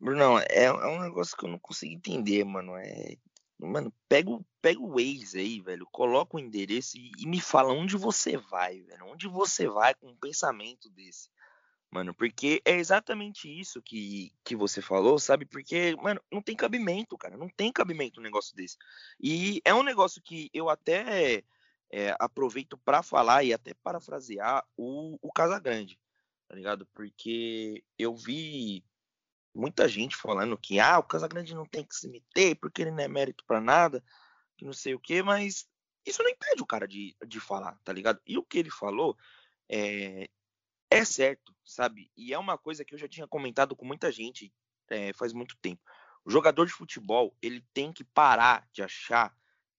[0.00, 2.76] Brunão, é, é um negócio que eu não consigo entender, mano.
[2.76, 3.16] É.
[3.58, 4.30] Mano, pega,
[4.62, 5.86] pega o Waze aí, velho.
[5.92, 9.04] Coloca o endereço e, e me fala onde você vai, velho.
[9.06, 11.28] Onde você vai com um pensamento desse
[11.90, 15.44] mano, porque é exatamente isso que, que você falou, sabe?
[15.44, 18.76] Porque, mano, não tem cabimento, cara, não tem cabimento um negócio desse.
[19.20, 21.42] E é um negócio que eu até
[21.90, 25.98] é, aproveito para falar e até parafrasear o, o Casagrande,
[26.48, 26.86] tá ligado?
[26.94, 28.84] Porque eu vi
[29.54, 33.02] muita gente falando que, ah, o Casagrande não tem que se meter porque ele não
[33.02, 34.02] é mérito para nada,
[34.56, 35.68] que não sei o quê, mas
[36.06, 38.20] isso não impede o cara de, de falar, tá ligado?
[38.24, 39.16] E o que ele falou,
[39.68, 40.28] é,
[40.90, 42.10] é certo, sabe?
[42.16, 44.52] E é uma coisa que eu já tinha comentado com muita gente
[44.88, 45.80] é, faz muito tempo.
[46.24, 49.34] O jogador de futebol, ele tem que parar de achar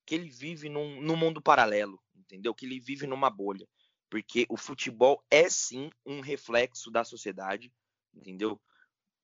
[0.05, 2.55] que ele vive num, num mundo paralelo, entendeu?
[2.55, 3.67] Que ele vive numa bolha.
[4.09, 7.71] Porque o futebol é sim um reflexo da sociedade,
[8.13, 8.59] entendeu?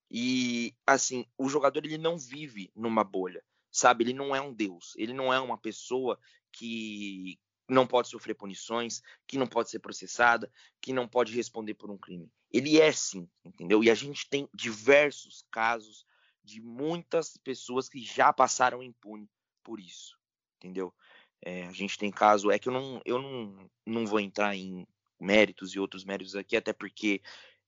[0.10, 4.04] E assim, o jogador ele não vive numa bolha, sabe?
[4.04, 6.20] Ele não é um deus, ele não é uma pessoa
[6.52, 7.38] que
[7.68, 10.52] não pode sofrer punições, que não pode ser processada,
[10.82, 12.32] que não pode responder por um crime.
[12.52, 13.84] Ele é sim, entendeu?
[13.84, 16.06] E a gente tem diversos casos
[16.44, 19.30] de muitas pessoas que já passaram impune
[19.64, 20.18] por isso,
[20.58, 20.94] entendeu?
[21.42, 24.88] É, a gente tem caso, é que eu não, eu não, não vou entrar em
[25.20, 27.22] méritos e outros méritos aqui, até porque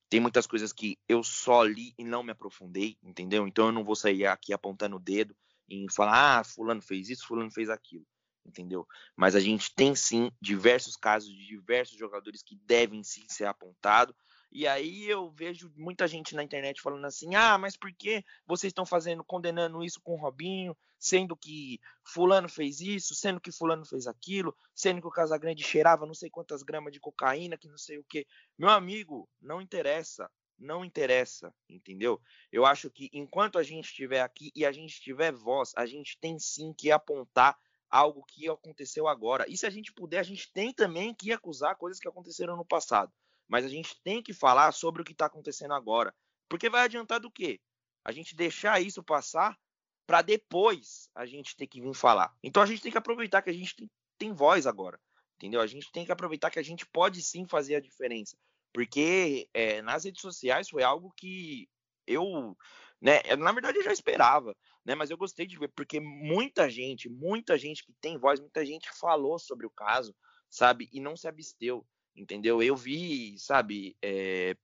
[0.09, 3.47] tem muitas coisas que eu só li e não me aprofundei, entendeu?
[3.47, 5.35] Então eu não vou sair aqui apontando o dedo
[5.67, 8.07] e falar, ah, fulano fez isso, fulano fez aquilo
[8.49, 8.85] entendeu?
[9.15, 14.15] Mas a gente tem sim diversos casos de diversos jogadores que devem sim ser apontados.
[14.51, 18.71] E aí eu vejo muita gente na internet falando assim: "Ah, mas por que vocês
[18.71, 23.85] estão fazendo condenando isso com o Robinho, sendo que fulano fez isso, sendo que fulano
[23.85, 27.77] fez aquilo, sendo que o Casagrande cheirava não sei quantas gramas de cocaína, que não
[27.77, 28.25] sei o que".
[28.57, 30.29] Meu amigo, não interessa
[30.59, 32.21] não interessa, entendeu?
[32.51, 36.17] Eu acho que enquanto a gente estiver aqui e a gente tiver voz, a gente
[36.19, 37.57] tem sim que apontar
[37.89, 39.45] algo que aconteceu agora.
[39.47, 42.65] E se a gente puder, a gente tem também que acusar coisas que aconteceram no
[42.65, 43.11] passado.
[43.47, 46.13] Mas a gente tem que falar sobre o que está acontecendo agora.
[46.47, 47.59] Porque vai adiantar do quê?
[48.05, 49.57] A gente deixar isso passar
[50.05, 52.33] para depois a gente ter que vir falar.
[52.43, 54.99] Então a gente tem que aproveitar que a gente tem, tem voz agora.
[55.35, 55.61] Entendeu?
[55.61, 58.37] A gente tem que aproveitar que a gente pode sim fazer a diferença.
[58.73, 61.67] Porque é, nas redes sociais foi algo que
[62.05, 62.55] eu
[63.01, 63.21] né?
[63.37, 64.95] Na verdade, eu já esperava, né?
[64.95, 68.89] Mas eu gostei de ver, porque muita gente, muita gente que tem voz, muita gente
[68.91, 70.15] falou sobre o caso,
[70.49, 70.89] sabe?
[70.91, 71.85] E não se absteu,
[72.15, 72.61] entendeu?
[72.61, 74.55] Eu vi, sabe, é,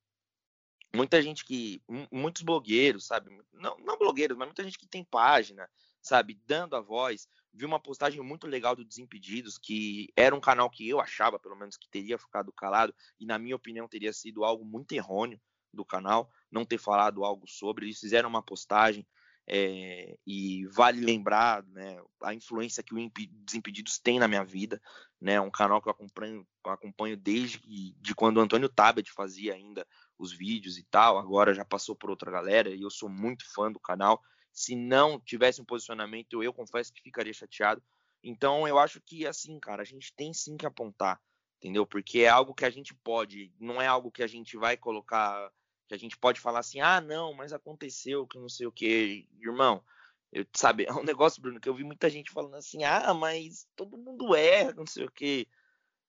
[0.95, 1.81] muita gente que.
[2.11, 3.29] Muitos blogueiros, sabe?
[3.53, 5.69] Não, não blogueiros, mas muita gente que tem página,
[6.01, 6.39] sabe?
[6.45, 10.87] Dando a voz, vi uma postagem muito legal do Desimpedidos, que era um canal que
[10.87, 14.65] eu achava, pelo menos, que teria ficado calado, e na minha opinião teria sido algo
[14.65, 15.39] muito errôneo
[15.75, 17.85] do canal, não ter falado algo sobre.
[17.85, 19.05] Eles fizeram uma postagem
[19.47, 23.11] é, e vale lembrar né, a influência que o
[23.45, 24.81] Desimpedidos tem na minha vida.
[25.21, 27.59] Né, um canal que eu acompanho, acompanho desde
[27.99, 31.17] de quando o Antônio Tabet fazia ainda os vídeos e tal.
[31.17, 34.21] Agora já passou por outra galera e eu sou muito fã do canal.
[34.51, 37.81] Se não tivesse um posicionamento, eu confesso que ficaria chateado.
[38.23, 41.21] Então eu acho que assim, cara, a gente tem sim que apontar,
[41.57, 41.85] entendeu?
[41.85, 45.51] Porque é algo que a gente pode, não é algo que a gente vai colocar
[45.87, 49.27] que a gente pode falar assim, ah, não, mas aconteceu que não sei o que,
[49.39, 49.83] irmão.
[50.31, 53.67] Eu, sabe, é um negócio, Bruno, que eu vi muita gente falando assim, ah, mas
[53.75, 55.47] todo mundo erra, não sei o que.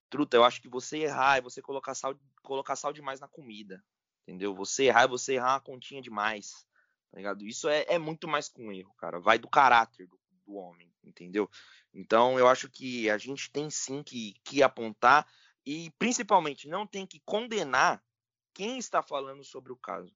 [0.09, 3.85] Truta, eu acho que você errar é você colocar sal, colocar sal demais na comida,
[4.22, 4.55] entendeu?
[4.55, 6.66] Você errar é você errar uma continha demais,
[7.11, 7.45] tá ligado?
[7.45, 9.18] Isso é, é muito mais que um erro, cara.
[9.18, 11.51] Vai do caráter do, do homem, entendeu?
[11.93, 15.27] Então, eu acho que a gente tem sim que, que apontar
[15.64, 18.03] e, principalmente, não tem que condenar
[18.57, 20.11] quem está falando sobre o caso.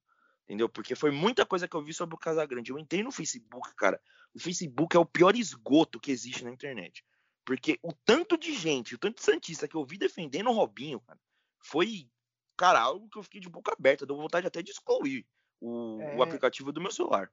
[0.44, 0.66] Entendeu?
[0.66, 2.70] Porque foi muita coisa que eu vi sobre o Casagrande.
[2.70, 4.00] Eu entrei no Facebook, cara.
[4.34, 7.04] O Facebook é o pior esgoto que existe na internet.
[7.44, 11.00] Porque o tanto de gente, o tanto de Santista que eu vi defendendo o Robinho,
[11.00, 11.20] cara,
[11.58, 12.08] foi,
[12.56, 14.06] cara, algo que eu fiquei de boca aberta.
[14.06, 15.26] Deu vontade até de excluir
[15.60, 16.16] o, é...
[16.16, 17.30] o aplicativo do meu celular.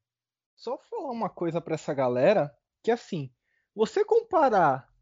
[0.57, 2.53] Só falar uma coisa para essa galera,
[2.83, 3.31] que assim,
[3.73, 4.93] você comparar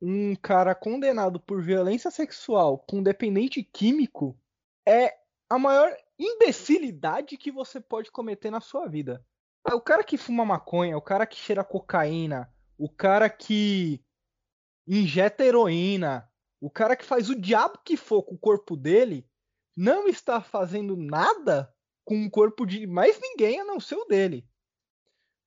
[0.00, 4.38] um cara condenado por violência sexual com um dependente químico
[4.86, 5.17] é
[5.48, 9.24] a maior imbecilidade que você pode cometer na sua vida.
[9.72, 14.02] O cara que fuma maconha, o cara que cheira cocaína, o cara que
[14.86, 16.30] injeta heroína,
[16.60, 19.28] o cara que faz o diabo que for com o corpo dele,
[19.76, 21.72] não está fazendo nada
[22.04, 24.48] com o corpo de mais ninguém a não ser o dele.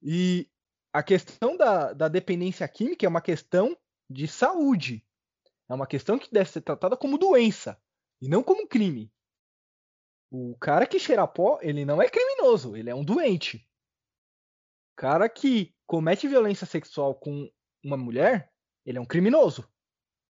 [0.01, 0.47] E
[0.93, 3.77] a questão da, da dependência química é uma questão
[4.09, 5.05] de saúde.
[5.69, 7.81] É uma questão que deve ser tratada como doença
[8.21, 9.11] e não como crime.
[10.33, 13.57] O cara que cheira pó, ele não é criminoso, ele é um doente.
[14.93, 17.51] O cara que comete violência sexual com
[17.83, 18.49] uma mulher,
[18.85, 19.67] ele é um criminoso.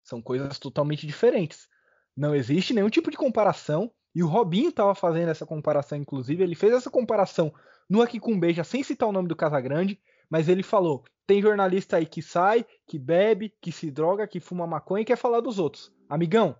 [0.04, 1.68] São coisas totalmente diferentes.
[2.16, 3.92] Não existe nenhum tipo de comparação.
[4.14, 6.44] E o Robinho estava fazendo essa comparação, inclusive.
[6.44, 7.52] Ele fez essa comparação
[7.90, 10.00] no Aqui com Beija, sem citar o nome do Casagrande.
[10.30, 14.66] Mas ele falou: tem jornalista aí que sai, que bebe, que se droga, que fuma
[14.66, 15.92] maconha e quer falar dos outros.
[16.08, 16.56] Amigão,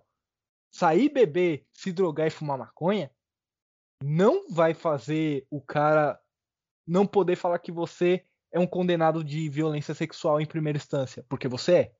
[0.69, 3.09] sair, beber, se drogar e fumar maconha
[4.03, 6.19] não vai fazer o cara
[6.87, 11.47] não poder falar que você é um condenado de violência sexual em primeira instância, porque
[11.47, 11.95] você é.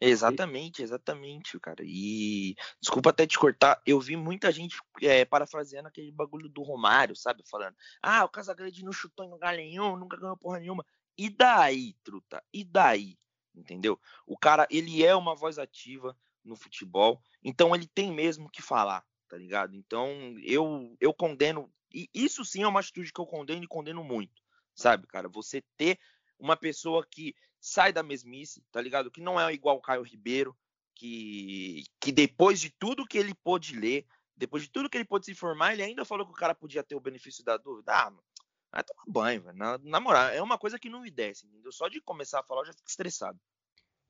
[0.00, 1.82] Exatamente, exatamente, cara.
[1.84, 7.16] E desculpa até te cortar, eu vi muita gente é, parafraseando aquele bagulho do Romário,
[7.16, 7.42] sabe?
[7.50, 10.86] Falando, ah, o Casagrande não chutou em lugar nenhum, nunca ganhou porra nenhuma.
[11.16, 12.42] E daí, truta?
[12.52, 13.18] E daí?
[13.52, 14.00] Entendeu?
[14.24, 19.04] O cara, ele é uma voz ativa no futebol, então ele tem mesmo que falar
[19.28, 19.74] tá ligado?
[19.74, 20.10] Então,
[20.42, 24.42] eu eu condeno, e isso sim é uma atitude que eu condeno e condeno muito,
[24.74, 25.28] sabe, cara?
[25.28, 25.98] Você ter
[26.38, 29.10] uma pessoa que sai da mesmice, tá ligado?
[29.10, 30.56] Que não é igual o Caio Ribeiro,
[30.94, 34.06] que, que depois de tudo que ele pôde ler,
[34.36, 36.82] depois de tudo que ele pôde se informar, ele ainda falou que o cara podia
[36.82, 37.92] ter o benefício da dúvida.
[37.92, 38.24] Ah, mano,
[38.70, 39.56] vai tomar banho, velho.
[39.56, 41.72] Na, na moral, é uma coisa que não me desce, entendeu?
[41.72, 43.38] Só de começar a falar eu já fico estressado.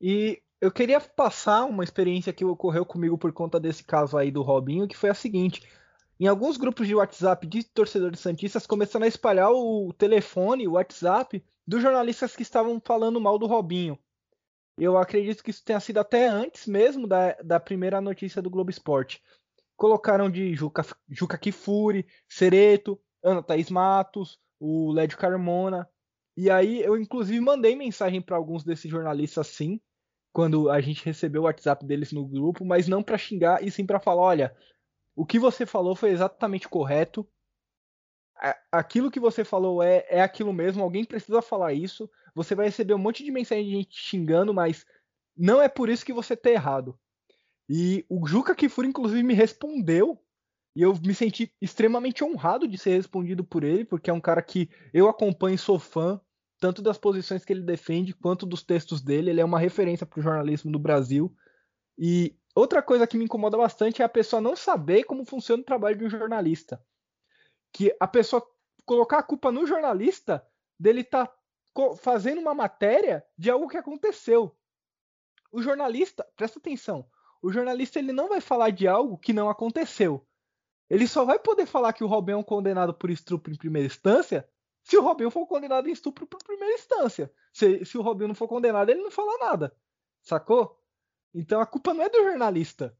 [0.00, 4.42] E eu queria passar uma experiência que ocorreu comigo por conta desse caso aí do
[4.42, 5.62] Robinho, que foi a seguinte.
[6.20, 11.44] Em alguns grupos de WhatsApp de torcedores santistas começaram a espalhar o telefone, o WhatsApp,
[11.66, 13.98] dos jornalistas que estavam falando mal do Robinho.
[14.76, 18.70] Eu acredito que isso tenha sido até antes mesmo da, da primeira notícia do Globo
[18.70, 19.22] Esporte.
[19.76, 25.88] Colocaram de Juca, Juca Kifuri, Cereto, Ana Thaís Matos, o Lédio Carmona.
[26.36, 29.80] E aí eu inclusive mandei mensagem para alguns desses jornalistas sim,
[30.32, 33.84] quando a gente recebeu o WhatsApp deles no grupo, mas não para xingar e sim
[33.84, 34.56] para falar, olha,
[35.16, 37.28] o que você falou foi exatamente correto.
[38.70, 42.08] Aquilo que você falou é, é aquilo mesmo, alguém precisa falar isso.
[42.34, 44.86] Você vai receber um monte de mensagem de gente xingando, mas
[45.36, 46.98] não é por isso que você tá errado.
[47.68, 50.22] E o Juca Kifuri, inclusive, me respondeu.
[50.76, 54.40] E eu me senti extremamente honrado de ser respondido por ele, porque é um cara
[54.40, 56.20] que eu acompanho e sou fã
[56.60, 59.30] tanto das posições que ele defende quanto dos textos dele.
[59.30, 61.34] Ele é uma referência para o jornalismo do Brasil.
[61.96, 65.66] E outra coisa que me incomoda bastante é a pessoa não saber como funciona o
[65.66, 66.82] trabalho de um jornalista.
[67.72, 68.46] Que a pessoa
[68.84, 70.44] colocar a culpa no jornalista
[70.78, 71.32] dele tá
[71.98, 74.56] fazendo uma matéria de algo que aconteceu.
[75.52, 77.06] O jornalista, presta atenção,
[77.40, 80.26] o jornalista ele não vai falar de algo que não aconteceu.
[80.90, 83.86] Ele só vai poder falar que o Robin é um condenado por estupro em primeira
[83.86, 84.48] instância
[84.88, 87.30] se o Robinho for condenado em estupro por primeira instância.
[87.52, 89.76] Se, se o Robinho não for condenado, ele não fala nada.
[90.22, 90.80] Sacou?
[91.34, 92.96] Então a culpa não é do jornalista.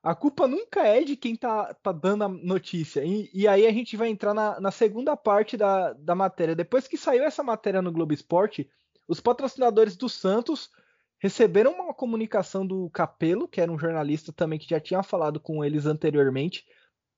[0.00, 3.04] A culpa nunca é de quem tá, tá dando a notícia.
[3.04, 6.54] E, e aí a gente vai entrar na, na, segunda parte da, da matéria.
[6.54, 8.70] Depois que saiu essa matéria no Globo Esporte,
[9.08, 10.70] os patrocinadores do Santos
[11.18, 15.64] receberam uma comunicação do Capelo, que era um jornalista também que já tinha falado com
[15.64, 16.64] eles anteriormente,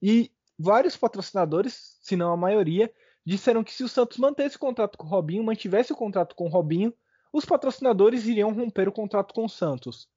[0.01, 2.91] e vários patrocinadores, se não a maioria,
[3.27, 6.47] disseram que se o Santos mantesse o contrato com o Robinho, mantivesse o contrato com
[6.47, 6.95] o Robinho,
[7.33, 10.09] os patrocinadores iriam romper o contrato com o Santos.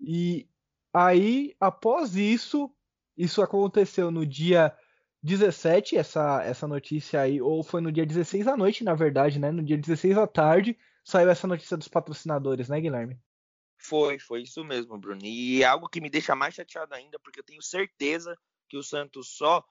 [0.00, 0.48] E
[0.92, 2.74] aí, após isso,
[3.16, 4.74] isso aconteceu no dia
[5.22, 9.52] 17, essa, essa notícia aí, ou foi no dia 16 à noite, na verdade, né?
[9.52, 13.20] No dia 16 à tarde, saiu essa notícia dos patrocinadores, né, Guilherme?
[13.76, 15.20] Foi, foi isso mesmo, Bruno.
[15.22, 18.36] E é algo que me deixa mais chateado ainda, porque eu tenho certeza
[18.68, 19.62] que o Santos só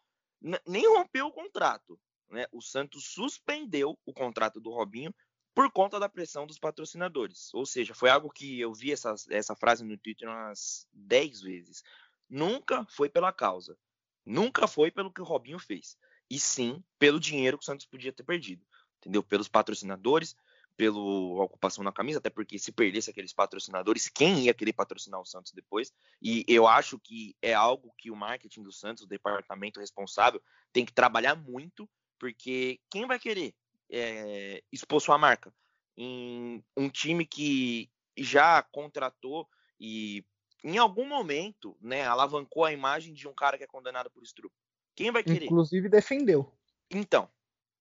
[0.67, 1.99] nem rompeu o contrato,
[2.31, 2.45] né?
[2.51, 5.13] O Santos suspendeu o contrato do Robinho
[5.53, 7.53] por conta da pressão dos patrocinadores.
[7.53, 11.83] Ou seja, foi algo que eu vi essa, essa frase no Twitter umas 10 vezes.
[12.29, 13.77] Nunca foi pela causa.
[14.25, 15.97] Nunca foi pelo que o Robinho fez.
[16.29, 18.65] E sim pelo dinheiro que o Santos podia ter perdido.
[18.99, 19.21] Entendeu?
[19.21, 20.35] Pelos patrocinadores,
[20.77, 20.97] pela
[21.43, 25.51] ocupação na camisa, até porque se perdesse aqueles patrocinadores, quem ia querer patrocinar o Santos
[25.51, 25.93] depois?
[26.21, 30.85] E eu acho que é algo que o marketing do Santos, o departamento responsável, tem
[30.85, 31.89] que trabalhar muito,
[32.21, 33.51] porque quem vai querer
[33.89, 35.51] é, expor sua marca
[35.97, 39.49] em um time que já contratou
[39.79, 40.23] e
[40.63, 44.51] em algum momento, né, alavancou a imagem de um cara que é condenado por estupro.
[44.95, 45.45] Quem vai querer?
[45.45, 46.55] Inclusive defendeu.
[46.91, 47.27] Então,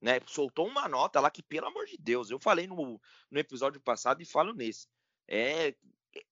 [0.00, 2.98] né, soltou uma nota lá que, pelo amor de Deus, eu falei no,
[3.30, 4.88] no episódio passado e falo nesse.
[5.28, 5.74] É,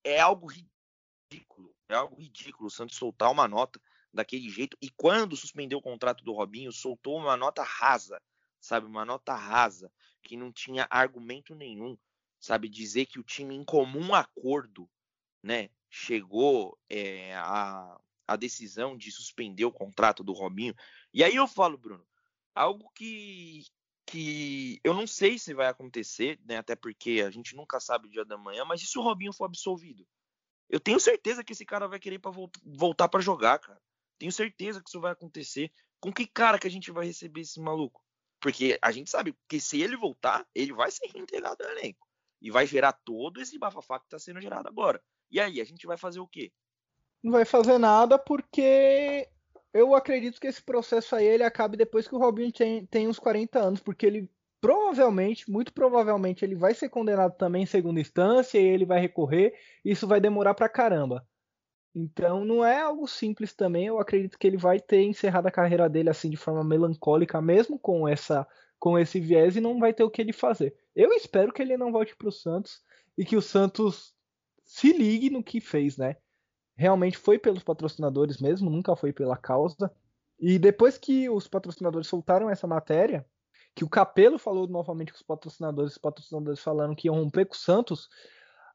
[0.03, 1.75] é algo ridículo.
[1.91, 3.79] É algo ridículo o Santos soltar uma nota
[4.13, 4.77] daquele jeito.
[4.81, 8.21] E quando suspendeu o contrato do Robinho, soltou uma nota rasa
[8.61, 8.87] sabe?
[8.87, 9.91] Uma nota rasa,
[10.23, 11.97] que não tinha argumento nenhum,
[12.39, 12.69] sabe?
[12.69, 14.89] Dizer que o time em comum acordo,
[15.43, 20.75] né, chegou é, a, a decisão de suspender o contrato do Robinho.
[21.13, 22.07] E aí eu falo, Bruno,
[22.55, 23.65] algo que,
[24.05, 28.11] que eu não sei se vai acontecer, né, até porque a gente nunca sabe o
[28.11, 30.07] dia da manhã, mas e se o Robinho for absolvido?
[30.69, 32.31] Eu tenho certeza que esse cara vai querer pra
[32.63, 33.81] voltar para jogar, cara.
[34.19, 35.71] Tenho certeza que isso vai acontecer.
[36.01, 38.03] Com que cara que a gente vai receber esse maluco?
[38.41, 42.07] Porque a gente sabe que se ele voltar, ele vai ser reintegrado no elenco.
[42.41, 45.03] E vai gerar todo esse bafafá que está sendo gerado agora.
[45.31, 46.53] E aí, a gente vai fazer o quê?
[47.23, 49.29] Não vai fazer nada porque
[49.75, 53.19] eu acredito que esse processo aí ele acabe depois que o Robinho tem, tem uns
[53.19, 58.59] 40 anos, porque ele provavelmente, muito provavelmente, ele vai ser condenado também em segunda instância
[58.59, 59.55] e ele vai recorrer.
[59.85, 61.27] Isso vai demorar pra caramba.
[61.99, 63.87] Então não é algo simples também.
[63.87, 67.79] Eu acredito que ele vai ter encerrado a carreira dele assim de forma melancólica, mesmo
[67.79, 68.47] com essa
[68.79, 70.73] com esse viés e não vai ter o que ele fazer.
[70.95, 72.81] Eu espero que ele não volte para o Santos
[73.17, 74.15] e que o Santos
[74.63, 76.17] se ligue no que fez, né?
[76.77, 79.93] Realmente foi pelos patrocinadores mesmo, nunca foi pela causa.
[80.39, 83.27] E depois que os patrocinadores soltaram essa matéria,
[83.75, 87.55] que o Capelo falou novamente com os patrocinadores, os patrocinadores falaram que iam romper com
[87.55, 88.09] o Santos,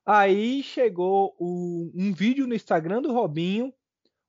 [0.05, 3.73] Aí chegou o, um vídeo no Instagram do Robinho,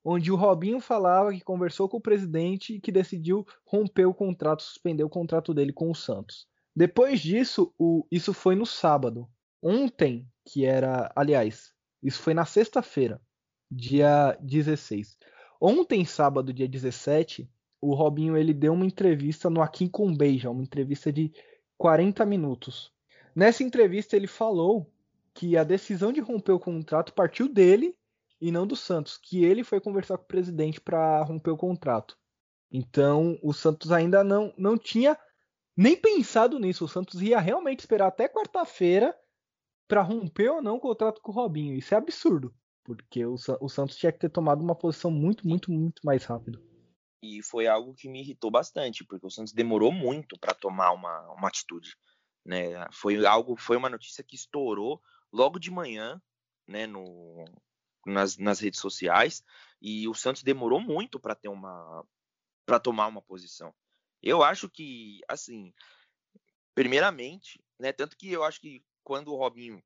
[0.03, 4.63] onde o Robinho falava que conversou com o presidente e que decidiu romper o contrato,
[4.63, 6.47] suspender o contrato dele com o Santos.
[6.75, 9.27] Depois disso, o, isso foi no sábado.
[9.61, 11.73] Ontem, que era, aliás,
[12.03, 13.19] isso foi na sexta-feira,
[13.69, 15.17] dia 16.
[15.59, 17.49] Ontem, sábado, dia 17,
[17.81, 21.33] o Robinho ele deu uma entrevista no Aqui com Beija, uma entrevista de
[21.77, 22.93] 40 minutos.
[23.35, 24.89] Nessa entrevista ele falou
[25.35, 27.95] que a decisão de romper o contrato partiu dele
[28.39, 32.17] e não do Santos, que ele foi conversar com o presidente para romper o contrato.
[32.71, 35.17] Então, o Santos ainda não, não tinha
[35.75, 36.85] nem pensado nisso.
[36.85, 39.15] O Santos ia realmente esperar até quarta-feira
[39.87, 41.75] para romper ou não o contrato com o Robinho.
[41.75, 45.71] Isso é absurdo, porque o, o Santos tinha que ter tomado uma posição muito, muito,
[45.71, 46.63] muito mais rápido.
[47.21, 51.33] E foi algo que me irritou bastante, porque o Santos demorou muito para tomar uma,
[51.33, 51.95] uma atitude.
[52.45, 52.85] Né?
[52.91, 55.01] Foi algo, foi uma notícia que estourou
[55.35, 56.21] logo de manhã,
[56.65, 57.43] né, no,
[58.05, 59.43] nas, nas redes sociais,
[59.81, 62.03] e o Santos demorou muito para ter uma
[62.65, 63.71] para tomar uma posição.
[64.23, 65.71] Eu acho que, assim,
[66.73, 69.83] primeiramente, né, tanto que eu acho que quando o Robinho,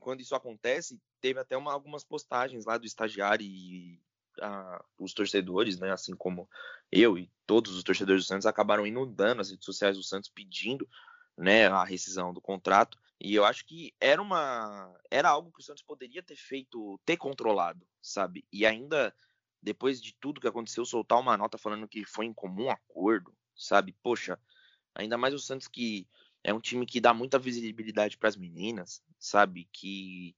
[0.00, 4.02] quando isso acontece, teve até uma, algumas postagens lá do estagiário e
[4.40, 6.48] a, os torcedores, né, assim como
[6.90, 10.88] eu e todos os torcedores do Santos acabaram inundando as redes sociais do Santos pedindo,
[11.36, 12.98] né, a rescisão do contrato.
[13.20, 17.16] E eu acho que era uma era algo que o Santos poderia ter feito, ter
[17.16, 18.44] controlado, sabe?
[18.52, 19.14] E ainda
[19.62, 23.96] depois de tudo que aconteceu, soltar uma nota falando que foi em comum acordo, sabe?
[24.02, 24.38] Poxa,
[24.96, 26.08] Ainda mais o Santos que
[26.42, 29.68] é um time que dá muita visibilidade para as meninas, sabe?
[29.70, 30.34] Que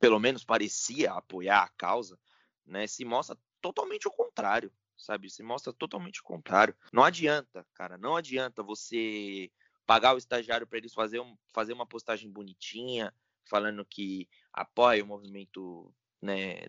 [0.00, 2.18] pelo menos parecia apoiar a causa,
[2.64, 2.86] né?
[2.86, 5.28] Se mostra totalmente o contrário, sabe?
[5.28, 6.74] Se mostra totalmente o contrário.
[6.90, 9.50] Não adianta, cara, não adianta você
[9.86, 13.14] pagar o estagiário para eles fazer, um, fazer uma postagem bonitinha,
[13.44, 16.66] falando que apoia o movimento, né,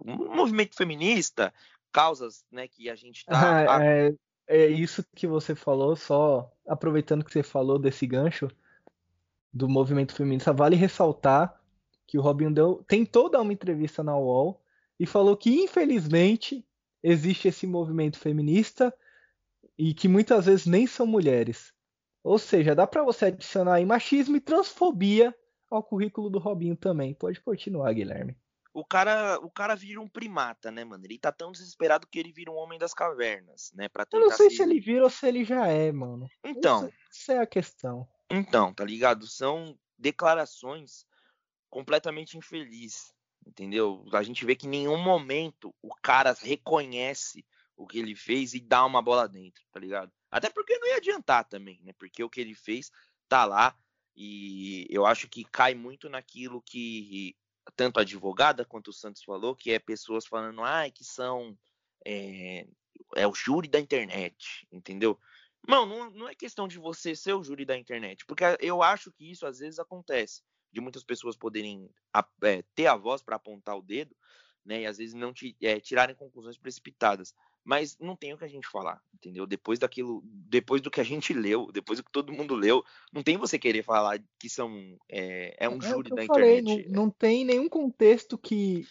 [0.00, 1.52] um movimento feminista,
[1.92, 4.14] causas, né, que a gente tá ah, é,
[4.46, 8.48] é isso que você falou, só aproveitando que você falou desse gancho
[9.52, 11.60] do movimento feminista, vale ressaltar
[12.06, 14.62] que o Robinho deu, tentou dar uma entrevista na UOL
[14.98, 16.64] e falou que infelizmente
[17.02, 18.94] existe esse movimento feminista
[19.76, 21.72] e que muitas vezes nem são mulheres.
[22.22, 25.34] Ou seja, dá para você adicionar aí machismo e transfobia
[25.70, 27.14] ao currículo do Robinho também.
[27.14, 28.36] Pode continuar, Guilherme.
[28.72, 31.04] O cara, o cara vira um primata, né, mano?
[31.04, 33.88] Ele tá tão desesperado que ele vira um homem das cavernas, né?
[33.88, 34.56] Pra Eu não sei se...
[34.56, 36.28] se ele vira ou se ele já é, mano.
[36.44, 36.88] Então.
[37.10, 38.06] Essa é a questão.
[38.30, 39.26] Então, tá ligado?
[39.26, 41.04] São declarações
[41.68, 43.12] completamente infelizes,
[43.44, 44.04] entendeu?
[44.12, 47.44] A gente vê que em nenhum momento o cara reconhece
[47.76, 50.12] o que ele fez e dá uma bola dentro, tá ligado?
[50.30, 51.92] Até porque não ia adiantar também, né?
[51.98, 52.90] Porque o que ele fez
[53.28, 53.76] tá lá
[54.16, 57.36] e eu acho que cai muito naquilo que
[57.76, 61.56] tanto a advogada quanto o Santos falou, que é pessoas falando, ah, que são
[62.04, 62.66] é,
[63.16, 65.18] é o júri da internet, entendeu?
[65.66, 69.12] Não, não, não é questão de você ser o júri da internet, porque eu acho
[69.12, 71.90] que isso às vezes acontece, de muitas pessoas poderem
[72.42, 74.16] é, ter a voz para apontar o dedo,
[74.64, 77.34] né, e às vezes não te, é, tirarem conclusões precipitadas
[77.64, 79.46] mas não tem o que a gente falar, entendeu?
[79.46, 83.22] Depois daquilo, depois do que a gente leu, depois do que todo mundo leu, não
[83.22, 86.88] tem você querer falar que são é, é um é júri da falei, internet.
[86.88, 88.86] Não, não, tem nenhum contexto que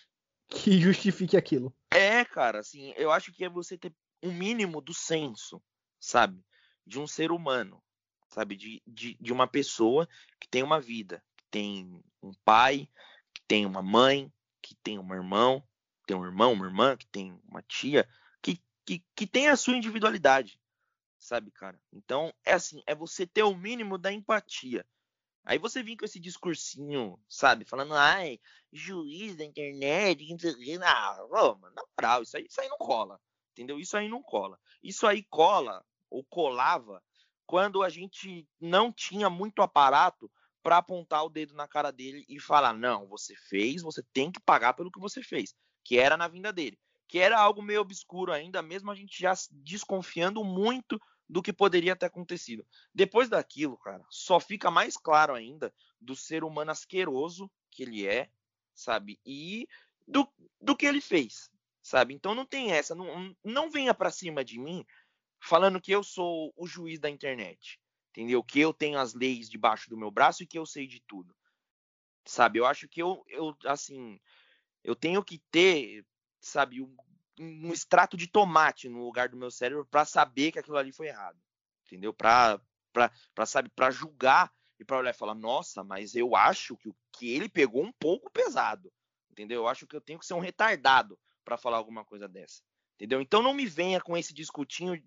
[0.48, 1.74] que justifique aquilo.
[1.92, 3.94] É, cara, assim, eu acho que é você ter
[4.24, 5.62] um mínimo do senso,
[6.00, 6.44] sabe,
[6.86, 7.82] de um ser humano,
[8.30, 10.08] sabe, de, de, de uma pessoa
[10.40, 12.90] que tem uma vida, que tem um pai,
[13.34, 15.64] que tem uma mãe, que tem um irmão,
[16.08, 18.08] tem um irmão, uma irmã, que tem uma tia,
[18.90, 20.60] que, que tem a sua individualidade,
[21.20, 21.80] sabe, cara?
[21.94, 24.84] Então, é assim, é você ter o mínimo da empatia.
[25.46, 27.66] Aí você vem com esse discursinho, sabe?
[27.66, 28.40] Falando, ai,
[28.74, 30.28] juiz da internet,
[30.80, 33.22] não, mano, na moral, isso aí, isso aí não cola,
[33.52, 33.80] entendeu?
[33.80, 34.60] Isso aí não cola.
[34.82, 37.04] Isso aí cola, ou colava,
[37.46, 40.32] quando a gente não tinha muito aparato
[40.64, 44.40] para apontar o dedo na cara dele e falar, não, você fez, você tem que
[44.40, 46.78] pagar pelo que você fez, que era na vinda dele
[47.10, 51.96] que era algo meio obscuro ainda, mesmo a gente já desconfiando muito do que poderia
[51.96, 52.66] ter acontecido.
[52.94, 58.30] Depois daquilo, cara, só fica mais claro ainda do ser humano asqueroso que ele é,
[58.76, 59.20] sabe?
[59.26, 59.68] E
[60.08, 60.32] do,
[60.62, 61.50] do que ele fez,
[61.82, 62.14] sabe?
[62.14, 64.86] Então não tem essa, não, não venha para cima de mim
[65.42, 67.82] falando que eu sou o juiz da internet,
[68.12, 68.44] entendeu?
[68.44, 71.36] Que eu tenho as leis debaixo do meu braço e que eu sei de tudo,
[72.24, 72.60] sabe?
[72.60, 74.20] Eu acho que eu, eu assim,
[74.84, 76.06] eu tenho que ter
[76.50, 76.96] sabe, um,
[77.40, 81.08] um extrato de tomate no lugar do meu cérebro para saber que aquilo ali foi
[81.08, 81.38] errado.
[81.86, 82.14] Entendeu?
[82.14, 82.60] Para
[82.92, 86.96] para sabe, para julgar e para olhar e falar: "Nossa, mas eu acho que o
[87.14, 88.92] que ele pegou um pouco pesado".
[89.32, 89.62] Entendeu?
[89.62, 92.62] Eu acho que eu tenho que ser um retardado para falar alguma coisa dessa.
[92.96, 93.22] Entendeu?
[93.22, 95.02] Então não me venha com esse discutinho,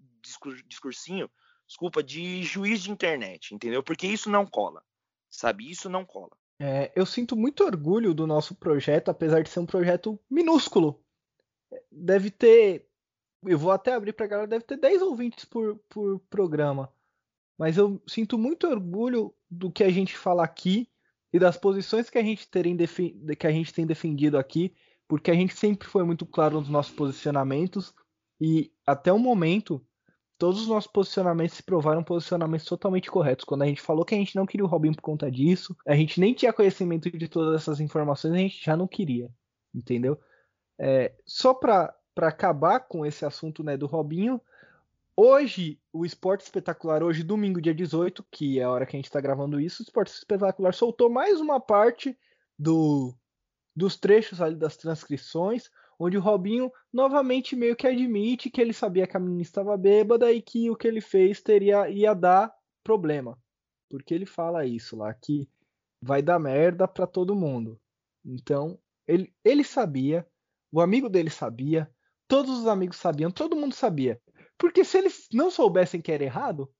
[0.66, 1.30] discursinho,
[1.66, 3.82] desculpa, de juiz de internet, entendeu?
[3.82, 4.82] Porque isso não cola.
[5.28, 5.70] Sabe?
[5.70, 6.30] Isso não cola.
[6.58, 11.01] É, eu sinto muito orgulho do nosso projeto, apesar de ser um projeto minúsculo
[11.92, 12.86] deve ter.
[13.44, 16.92] Eu vou até abrir para a galera, deve ter 10 ouvintes por, por programa.
[17.58, 20.88] Mas eu sinto muito orgulho do que a gente fala aqui
[21.32, 24.74] e das posições que a gente, terem que a gente tem defendido aqui,
[25.08, 27.94] porque a gente sempre foi muito claro nos nossos posicionamentos
[28.40, 29.84] e até o momento
[30.38, 33.44] todos os nossos posicionamentos se provaram posicionamentos totalmente corretos.
[33.44, 35.94] Quando a gente falou que a gente não queria o Robin por conta disso, a
[35.94, 39.30] gente nem tinha conhecimento de todas essas informações, a gente já não queria,
[39.72, 40.18] entendeu?
[40.78, 44.40] É, só para acabar com esse assunto né, do Robinho,
[45.16, 49.06] hoje, o Esporte Espetacular, hoje, domingo, dia 18, que é a hora que a gente
[49.06, 52.18] está gravando isso, o Esporte Espetacular soltou mais uma parte
[52.58, 53.14] do,
[53.74, 59.06] dos trechos ali das transcrições, onde o Robinho novamente meio que admite que ele sabia
[59.06, 62.52] que a menina estava bêbada e que o que ele fez teria ia dar
[62.82, 63.38] problema.
[63.88, 65.48] Porque ele fala isso lá, que
[66.02, 67.80] vai dar merda para todo mundo.
[68.24, 70.26] Então, ele, ele sabia,
[70.72, 71.88] o amigo dele sabia,
[72.26, 74.20] todos os amigos sabiam, todo mundo sabia.
[74.58, 76.72] Porque se eles não soubessem que era errado,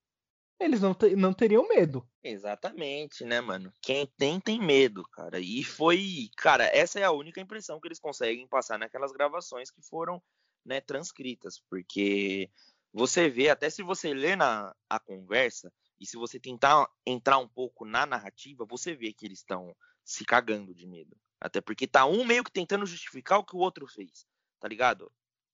[0.59, 2.09] eles não, não teriam medo.
[2.22, 3.72] Exatamente, né, mano?
[3.82, 5.40] Quem tem, tem medo, cara.
[5.40, 6.30] E foi.
[6.36, 10.22] Cara, essa é a única impressão que eles conseguem passar naquelas gravações que foram
[10.64, 11.61] né, transcritas.
[11.68, 12.49] Porque
[12.93, 17.49] você vê, até se você lê na a conversa, e se você tentar entrar um
[17.49, 19.74] pouco na narrativa, você vê que eles estão
[20.05, 21.16] se cagando de medo.
[21.43, 24.26] Até porque tá um meio que tentando justificar o que o outro fez,
[24.61, 25.11] tá ligado?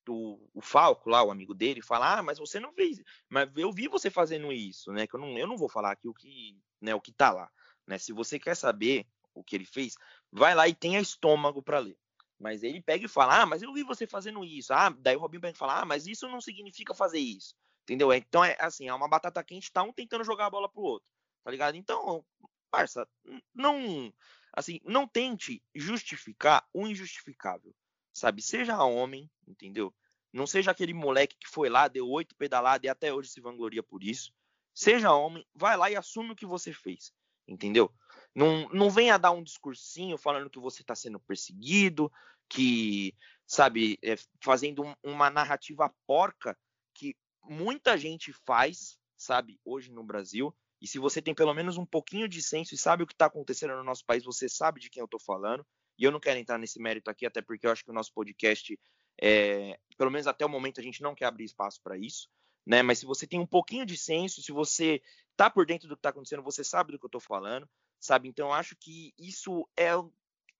[0.06, 3.02] O, o Falco lá, o amigo dele, fala: Ah, mas você não fez.
[3.28, 5.06] Mas eu vi você fazendo isso, né?
[5.06, 7.50] Que eu não, eu não vou falar aqui o que, né, o que tá lá.
[7.86, 7.98] Né?
[7.98, 9.96] Se você quer saber o que ele fez,
[10.30, 11.98] vai lá e tenha estômago para ler.
[12.38, 14.72] Mas ele pega e fala: Ah, mas eu vi você fazendo isso.
[14.72, 17.54] Ah, daí o Robinho pega e fala: Ah, mas isso não significa fazer isso.
[17.82, 18.12] Entendeu?
[18.12, 21.08] Então é assim, é uma batata quente, tá um tentando jogar a bola pro outro.
[21.42, 21.76] Tá ligado?
[21.76, 22.24] Então,
[22.70, 23.08] parça,
[23.54, 24.12] não.
[24.58, 27.74] Assim, não tente justificar o injustificável.
[28.12, 28.42] Sabe?
[28.42, 29.94] Seja homem, entendeu?
[30.32, 33.82] Não seja aquele moleque que foi lá, deu oito pedaladas e até hoje se vangloria
[33.82, 34.32] por isso.
[34.74, 37.12] Seja homem, vai lá e assume o que você fez
[37.48, 37.90] entendeu?
[38.34, 42.12] Não, não venha dar um discursinho falando que você está sendo perseguido,
[42.48, 43.14] que,
[43.46, 46.56] sabe, é, fazendo um, uma narrativa porca
[46.94, 50.54] que muita gente faz, sabe, hoje no Brasil.
[50.80, 53.26] E se você tem pelo menos um pouquinho de senso e sabe o que está
[53.26, 55.66] acontecendo no nosso país, você sabe de quem eu estou falando.
[55.98, 58.12] E eu não quero entrar nesse mérito aqui, até porque eu acho que o nosso
[58.12, 58.78] podcast,
[59.20, 62.28] é, pelo menos até o momento, a gente não quer abrir espaço para isso
[62.68, 62.82] né?
[62.82, 65.00] Mas se você tem um pouquinho de senso, se você
[65.34, 67.66] tá por dentro do que está acontecendo, você sabe do que eu estou falando,
[67.98, 68.28] sabe?
[68.28, 69.92] Então eu acho que isso é,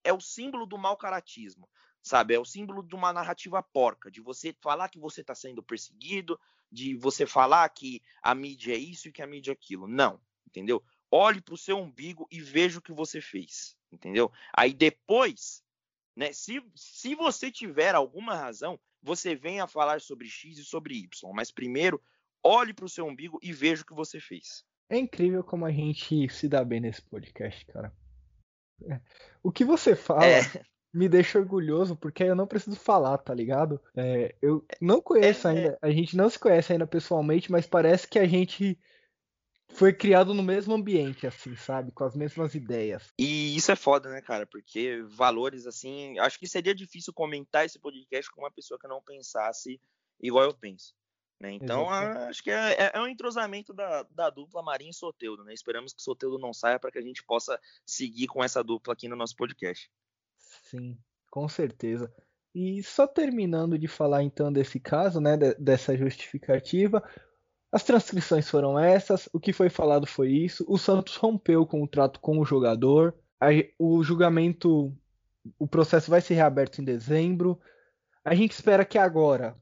[0.02, 1.68] é o símbolo do mau caratismo,
[2.08, 2.34] sabe?
[2.34, 6.38] É o símbolo de uma narrativa porca, de você falar que você está sendo perseguido,
[6.70, 9.86] de você falar que a mídia é isso e que a mídia é aquilo.
[9.86, 10.82] Não, entendeu?
[11.10, 14.32] Olhe para o seu umbigo e veja o que você fez, entendeu?
[14.52, 15.62] Aí depois,
[16.16, 16.32] né?
[16.32, 21.50] Se, se você tiver alguma razão, você venha falar sobre X e sobre Y, mas
[21.50, 22.02] primeiro
[22.42, 24.64] olhe para o seu umbigo e veja o que você fez.
[24.88, 27.92] É incrível como a gente se dá bem nesse podcast, cara.
[28.90, 29.00] É.
[29.42, 30.40] O que você fala é.
[30.98, 33.80] Me deixa orgulhoso, porque eu não preciso falar, tá ligado?
[33.96, 35.56] É, eu não conheço é, é.
[35.56, 38.76] ainda, a gente não se conhece ainda pessoalmente, mas parece que a gente
[39.70, 41.92] foi criado no mesmo ambiente, assim, sabe?
[41.92, 43.12] Com as mesmas ideias.
[43.16, 44.44] E isso é foda, né, cara?
[44.44, 46.18] Porque valores, assim.
[46.18, 49.80] Acho que seria difícil comentar esse podcast com uma pessoa que não pensasse
[50.20, 50.94] igual eu penso.
[51.40, 51.52] Né?
[51.52, 55.44] Então, a, acho que é, é, é, um entrosamento da, da dupla Marinho e Soteudo,
[55.44, 55.54] né?
[55.54, 58.94] Esperamos que o Soteudo não saia para que a gente possa seguir com essa dupla
[58.94, 59.88] aqui no nosso podcast.
[60.70, 60.98] Sim,
[61.30, 62.12] com certeza.
[62.54, 67.02] E só terminando de falar então desse caso, né, dessa justificativa,
[67.70, 70.64] as transcrições foram essas, o que foi falado foi isso.
[70.68, 73.14] O Santos rompeu o contrato com o jogador.
[73.78, 74.94] O julgamento,
[75.58, 77.58] o processo vai ser reaberto em dezembro.
[78.24, 79.56] A gente espera que agora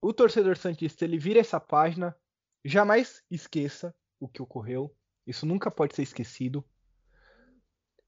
[0.00, 2.16] o torcedor santista ele vire essa página,
[2.64, 4.94] jamais esqueça o que ocorreu.
[5.26, 6.64] Isso nunca pode ser esquecido.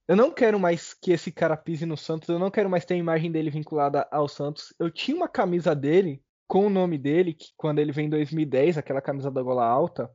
[0.08, 2.30] Eu não quero mais que esse cara pise no Santos.
[2.30, 4.72] Eu não quero mais ter a imagem dele vinculada ao Santos.
[4.78, 8.78] Eu tinha uma camisa dele com o nome dele, que quando ele vem em 2010,
[8.78, 10.10] aquela camisa da gola alta.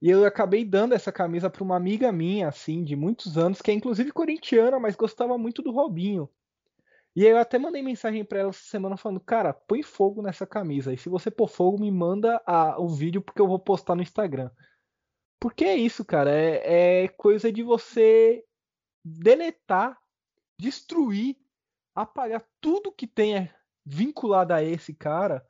[0.00, 3.70] E eu acabei dando essa camisa para uma amiga minha, assim, de muitos anos, que
[3.70, 6.26] é inclusive corintiana, mas gostava muito do Robinho.
[7.14, 10.94] E eu até mandei mensagem para ela essa semana falando, cara, põe fogo nessa camisa.
[10.94, 14.00] E se você pôr fogo, me manda a, o vídeo porque eu vou postar no
[14.00, 14.50] Instagram.
[15.38, 16.30] Porque é isso, cara.
[16.30, 18.42] É, é coisa de você
[19.04, 19.98] deletar,
[20.58, 21.36] destruir,
[21.94, 25.44] apagar tudo que tenha vinculado a esse cara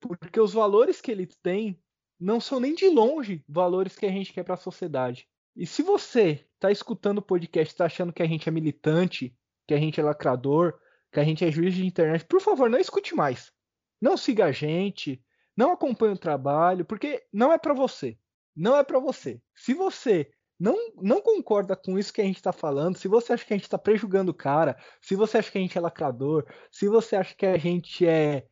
[0.00, 1.80] porque os valores que ele tem
[2.18, 5.28] não são nem de longe valores que a gente quer para a sociedade.
[5.54, 9.36] E se você está escutando o podcast, está achando que a gente é militante,
[9.66, 10.78] que a gente é lacrador,
[11.12, 13.52] que a gente é juiz de internet, por favor, não escute mais.
[14.00, 15.22] Não siga a gente,
[15.56, 18.18] não acompanhe o trabalho, porque não é para você.
[18.56, 19.40] Não é para você.
[19.54, 20.30] Se você
[20.60, 23.56] não, não concorda com isso que a gente está falando, se você acha que a
[23.56, 27.16] gente está prejugando o cara, se você acha que a gente é lacrador, se você
[27.16, 28.46] acha que a gente é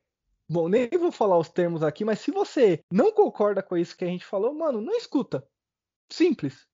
[0.50, 4.04] Bom, nem vou falar os termos aqui, mas se você não concorda com isso que
[4.04, 5.46] a gente falou, mano, não escuta.
[6.10, 6.66] Simples.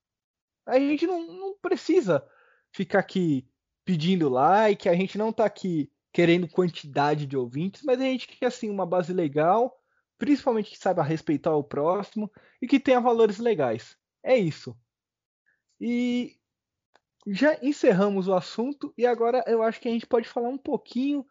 [0.64, 2.24] A gente não, não precisa
[2.72, 3.48] ficar aqui
[3.84, 8.46] pedindo like, a gente não tá aqui querendo quantidade de ouvintes, mas a gente quer
[8.46, 9.76] assim uma base legal,
[10.16, 12.30] principalmente que saiba respeitar o próximo
[12.62, 13.96] e que tenha valores legais.
[14.22, 14.78] É isso.
[15.80, 16.36] E
[17.26, 21.26] já encerramos o assunto e agora eu acho que a gente pode falar um pouquinho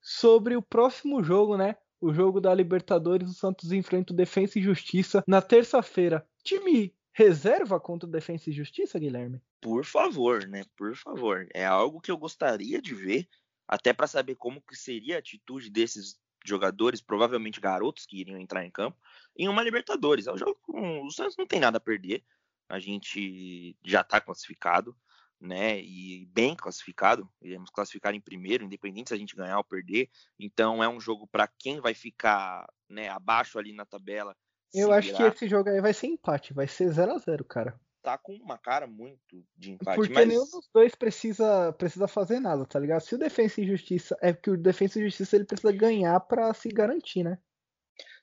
[0.00, 1.76] sobre o próximo jogo, né?
[2.00, 6.26] o jogo da Libertadores, o Santos enfrenta o Defensa e Justiça na terça-feira.
[6.44, 9.40] Time reserva contra o Defensa e Justiça, Guilherme?
[9.60, 10.64] Por favor, né?
[10.76, 11.48] Por favor.
[11.54, 13.28] É algo que eu gostaria de ver,
[13.66, 18.64] até para saber como que seria a atitude desses jogadores, provavelmente garotos que iriam entrar
[18.64, 18.96] em campo,
[19.36, 20.26] em uma Libertadores.
[20.26, 22.22] É o, jogo, o Santos não tem nada a perder.
[22.68, 24.96] A gente já está classificado
[25.40, 25.80] né?
[25.80, 30.08] E bem classificado, iremos classificar em primeiro, independente se a gente ganhar ou perder.
[30.38, 34.34] Então é um jogo para quem vai ficar né, abaixo ali na tabela
[34.72, 37.78] Eu acho que esse jogo aí vai ser empate, vai ser 0 a 0 cara.
[38.02, 39.96] Tá com uma cara muito de empate.
[39.96, 40.28] Porque mas...
[40.28, 43.00] nenhum dos dois precisa, precisa fazer nada, tá ligado?
[43.00, 44.16] Se o Defensa e Justiça.
[44.22, 47.36] É que o Defensa e Justiça ele precisa ganhar para se garantir, né?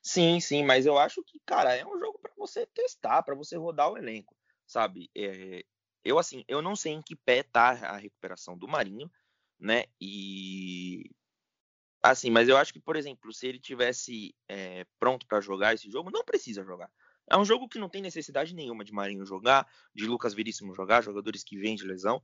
[0.06, 3.56] Sim, sim, mas eu acho que, cara, é um jogo para você testar, para você
[3.56, 4.36] rodar o elenco,
[4.66, 5.10] sabe?
[5.16, 5.64] É,
[6.04, 9.10] eu, assim, eu não sei em que pé tá a recuperação do Marinho,
[9.58, 9.84] né?
[10.00, 11.10] E.
[12.02, 15.90] Assim, mas eu acho que, por exemplo, se ele tivesse é, pronto para jogar esse
[15.90, 16.90] jogo, não precisa jogar.
[17.30, 21.02] É um jogo que não tem necessidade nenhuma de Marinho jogar, de Lucas Veríssimo jogar,
[21.02, 22.22] jogadores que vêm de lesão.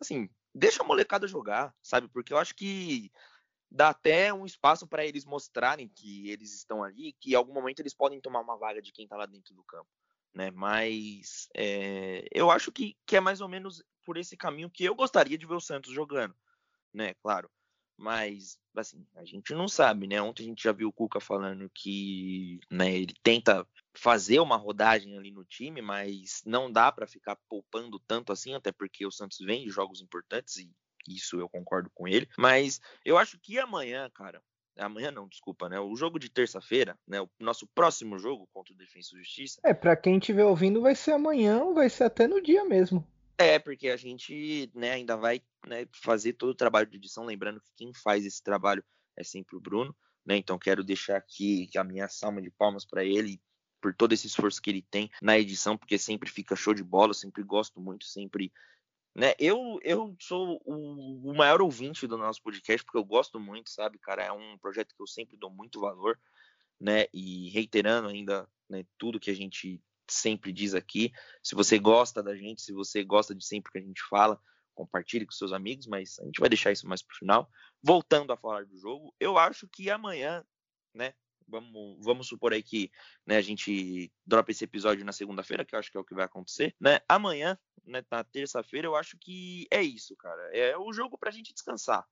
[0.00, 2.08] Assim, deixa a molecada jogar, sabe?
[2.08, 3.10] Porque eu acho que
[3.70, 7.80] dá até um espaço para eles mostrarem que eles estão ali, que em algum momento
[7.80, 9.88] eles podem tomar uma vaga de quem está lá dentro do campo,
[10.34, 10.50] né?
[10.50, 14.94] Mas é, eu acho que, que é mais ou menos por esse caminho que eu
[14.94, 16.34] gostaria de ver o Santos jogando,
[16.92, 17.14] né?
[17.22, 17.50] Claro.
[17.96, 20.22] Mas, assim, a gente não sabe, né?
[20.22, 25.18] Ontem a gente já viu o Cuca falando que né, ele tenta fazer uma rodagem
[25.18, 29.38] ali no time, mas não dá para ficar poupando tanto assim, até porque o Santos
[29.40, 30.74] vem de jogos importantes e
[31.14, 32.28] isso eu concordo com ele.
[32.36, 34.42] Mas eu acho que amanhã, cara,
[34.78, 35.78] amanhã não, desculpa, né?
[35.78, 37.20] O jogo de terça-feira, né?
[37.20, 39.60] O nosso próximo jogo contra o Defensa e Justiça.
[39.64, 43.06] É, para quem estiver ouvindo, vai ser amanhã ou vai ser até no dia mesmo.
[43.38, 47.60] É, porque a gente né, ainda vai né, fazer todo o trabalho de edição, lembrando
[47.60, 48.84] que quem faz esse trabalho
[49.16, 49.96] é sempre o Bruno,
[50.26, 50.36] né?
[50.36, 53.40] Então quero deixar aqui a minha salva de palmas para ele
[53.80, 57.14] por todo esse esforço que ele tem na edição, porque sempre fica show de bola,
[57.14, 58.52] sempre gosto muito, sempre
[59.20, 59.34] né?
[59.38, 63.98] Eu, eu sou o, o, maior ouvinte do nosso podcast, porque eu gosto muito, sabe,
[63.98, 64.22] cara?
[64.24, 66.18] É um projeto que eu sempre dou muito valor,
[66.80, 67.04] né?
[67.12, 71.12] E reiterando ainda né, tudo que a gente sempre diz aqui.
[71.42, 74.40] Se você gosta da gente, se você gosta de sempre que a gente fala,
[74.74, 77.46] compartilhe com seus amigos, mas a gente vai deixar isso mais pro final.
[77.82, 80.42] Voltando a falar do jogo, eu acho que amanhã,
[80.94, 81.12] né?
[81.50, 82.90] Vamos, vamos supor aí que
[83.26, 86.14] né, a gente dropa esse episódio na segunda-feira, que eu acho que é o que
[86.14, 87.00] vai acontecer, né?
[87.08, 90.40] Amanhã né, na terça-feira, eu acho que é isso, cara.
[90.56, 92.06] É o jogo pra gente descansar.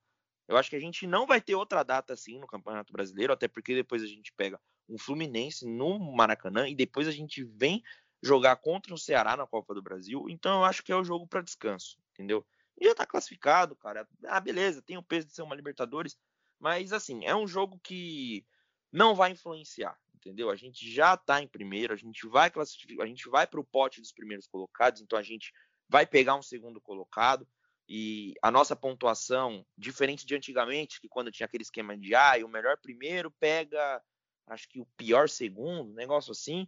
[0.47, 3.47] Eu acho que a gente não vai ter outra data assim no Campeonato Brasileiro, até
[3.47, 4.59] porque depois a gente pega
[4.89, 7.83] um Fluminense no Maracanã e depois a gente vem
[8.21, 10.25] jogar contra o Ceará na Copa do Brasil.
[10.27, 12.45] Então eu acho que é o jogo para descanso, entendeu?
[12.79, 14.07] E já tá classificado, cara.
[14.25, 16.17] Ah, beleza, tem o peso de ser uma Libertadores,
[16.59, 18.45] mas assim, é um jogo que
[18.91, 20.49] não vai influenciar entendeu?
[20.49, 23.63] A gente já está em primeiro, a gente vai classificar, a gente vai para o
[23.63, 25.53] pote dos primeiros colocados, então a gente
[25.87, 27.47] vai pegar um segundo colocado
[27.87, 32.47] e a nossa pontuação, diferente de antigamente, que quando tinha aquele esquema de ah, o
[32.47, 34.01] melhor primeiro pega,
[34.47, 36.67] acho que o pior segundo, negócio assim,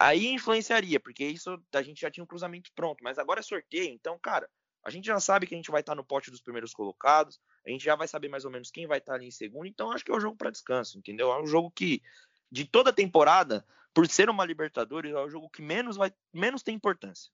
[0.00, 3.92] aí influenciaria, porque isso a gente já tinha um cruzamento pronto, mas agora é sorteio,
[3.92, 4.48] então, cara,
[4.82, 7.38] a gente já sabe que a gente vai estar tá no pote dos primeiros colocados,
[7.66, 9.92] a gente já vai saber mais ou menos quem vai estar ali em segundo, então
[9.92, 11.32] acho que é um jogo para descanso, entendeu?
[11.32, 12.02] É um jogo que
[12.50, 16.62] de toda a temporada, por ser uma Libertadores, é o jogo que menos vai menos
[16.62, 17.30] tem importância.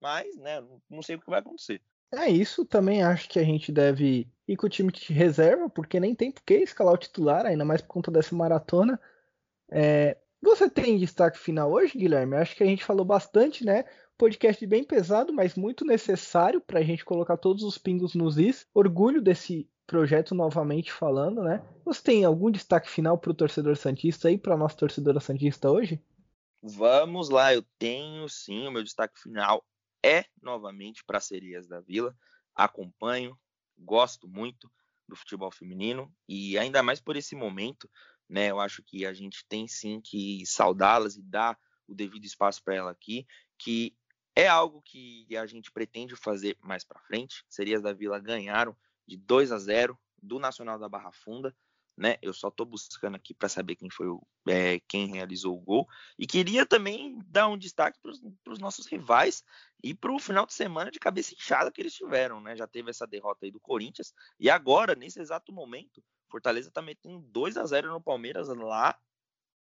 [0.00, 1.82] Mas, né, não sei o que vai acontecer.
[2.12, 6.00] É isso, também acho que a gente deve ir com o time de reserva, porque
[6.00, 9.00] nem tem por que escalar o titular, ainda mais por conta dessa maratona.
[9.70, 10.16] É...
[10.42, 12.36] Você tem destaque final hoje, Guilherme?
[12.36, 13.84] Acho que a gente falou bastante, né?
[14.20, 18.66] Podcast bem pesado, mas muito necessário para a gente colocar todos os pingos nos is.
[18.74, 21.66] Orgulho desse projeto novamente falando, né?
[21.86, 25.98] Você tem algum destaque final para o torcedor Santista e para nossa torcedora Santista hoje?
[26.62, 28.66] Vamos lá, eu tenho sim.
[28.66, 29.64] O meu destaque final
[30.04, 32.14] é novamente para Serias da Vila.
[32.54, 33.34] Acompanho,
[33.78, 34.70] gosto muito
[35.08, 37.88] do futebol feminino e ainda mais por esse momento,
[38.28, 38.50] né?
[38.50, 41.58] Eu acho que a gente tem sim que saudá-las e dar
[41.88, 43.26] o devido espaço para ela aqui,
[43.58, 43.94] que
[44.34, 47.44] é algo que a gente pretende fazer mais para frente.
[47.48, 48.76] Serias da Vila ganharam
[49.06, 51.54] de 2 a 0 do Nacional da Barra Funda,
[51.96, 52.16] né?
[52.22, 55.88] Eu só estou buscando aqui para saber quem foi o, é, quem realizou o gol
[56.18, 59.44] e queria também dar um destaque para os nossos rivais
[59.82, 62.56] e para o final de semana de cabeça inchada que eles tiveram, né?
[62.56, 67.18] Já teve essa derrota aí do Corinthians e agora nesse exato momento Fortaleza está metendo
[67.18, 68.96] 2 a 0 no Palmeiras lá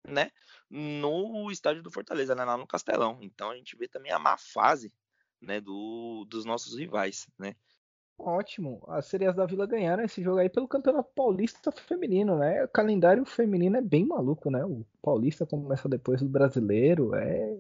[0.07, 0.31] né,
[0.69, 3.19] no estádio do Fortaleza, né, lá no Castelão.
[3.21, 4.93] Então a gente vê também a má fase,
[5.41, 7.55] né, do, dos nossos rivais, né.
[8.19, 8.85] Ótimo.
[8.87, 12.65] As Sereias da Vila ganharam esse jogo aí pelo Campeonato Paulista Feminino, né?
[12.65, 14.65] O calendário feminino é bem maluco, né?
[14.65, 17.15] O Paulista começa depois do Brasileiro.
[17.17, 17.59] É...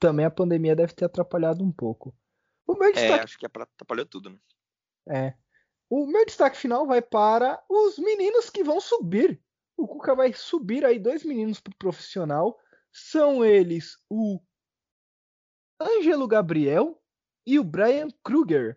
[0.00, 2.12] Também a pandemia deve ter atrapalhado um pouco.
[2.66, 3.20] O meu é, destaque...
[3.20, 4.38] É, acho que atrapalhou tudo, né?
[5.08, 5.34] É.
[5.88, 9.40] O meu destaque final vai para os meninos que vão subir.
[9.78, 12.58] O Cuca vai subir aí dois meninos pro profissional.
[12.90, 14.40] São eles o
[15.80, 17.00] Ângelo Gabriel
[17.46, 18.76] e o Brian Kruger.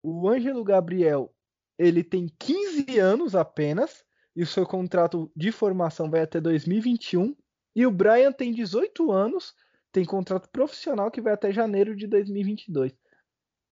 [0.00, 1.34] O Ângelo Gabriel,
[1.76, 4.04] ele tem 15 anos apenas
[4.36, 7.34] e o seu contrato de formação vai até 2021.
[7.74, 9.52] E o Brian tem 18 anos,
[9.90, 12.96] tem contrato profissional que vai até janeiro de 2022.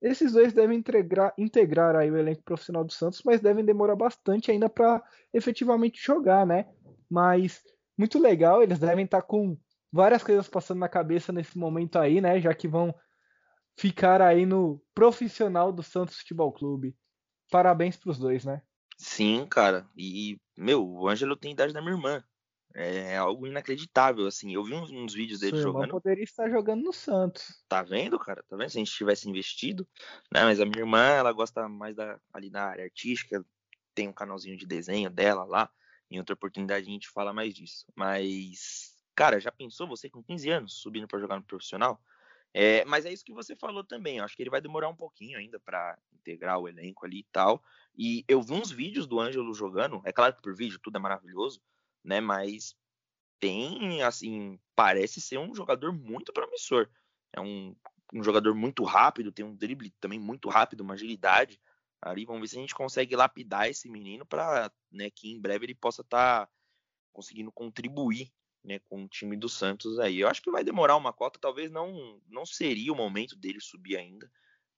[0.04, 4.52] Esses dois devem integrar, integrar aí o elenco profissional do Santos, mas devem demorar bastante
[4.52, 5.02] ainda para
[5.34, 6.68] efetivamente jogar, né?
[7.10, 7.64] Mas
[7.98, 9.58] muito legal, eles devem estar tá com
[9.90, 12.42] várias coisas passando na cabeça nesse momento aí, né?
[12.42, 12.94] Já que vão
[13.78, 16.94] ficar aí no profissional do Santos Futebol Clube.
[17.50, 18.62] Parabéns para os dois, né?
[18.98, 19.88] Sim, cara.
[19.98, 22.22] E, meu, o Ângelo tem idade da minha irmã.
[22.76, 24.52] É algo inacreditável, assim.
[24.54, 25.92] Eu vi uns, uns vídeos dele Sua jogando.
[25.92, 27.64] poderia estar jogando no Santos.
[27.70, 28.44] Tá vendo, cara?
[28.50, 28.70] Tá vendo?
[28.70, 29.88] Se a gente tivesse investido,
[30.34, 30.44] né?
[30.44, 33.46] Mas a minha irmã, ela gosta mais da, ali da área artística,
[33.94, 35.70] tem um canalzinho de desenho dela lá.
[36.10, 37.86] Em outra oportunidade a gente fala mais disso.
[37.96, 42.02] Mas, cara, já pensou você com 15 anos subindo para jogar no profissional?
[42.56, 44.18] É, mas é isso que você falou também.
[44.18, 47.28] Eu acho que ele vai demorar um pouquinho ainda para integrar o elenco ali e
[47.32, 47.64] tal.
[47.96, 50.02] E eu vi uns vídeos do Ângelo jogando.
[50.06, 51.62] É claro que por vídeo tudo é maravilhoso
[52.04, 52.20] né?
[52.20, 52.76] Mas
[53.40, 56.90] tem, assim, parece ser um jogador muito promissor.
[57.34, 57.76] É um,
[58.14, 61.60] um jogador muito rápido, tem um drible também muito rápido, uma agilidade.
[62.02, 65.66] Ali vamos ver se a gente consegue lapidar esse menino para né, que em breve
[65.66, 66.52] ele possa estar tá
[67.14, 68.32] conseguindo contribuir
[68.64, 70.20] né, com o time do Santos aí.
[70.20, 73.98] Eu acho que vai demorar uma cota, talvez não não seria o momento dele subir
[73.98, 74.32] ainda,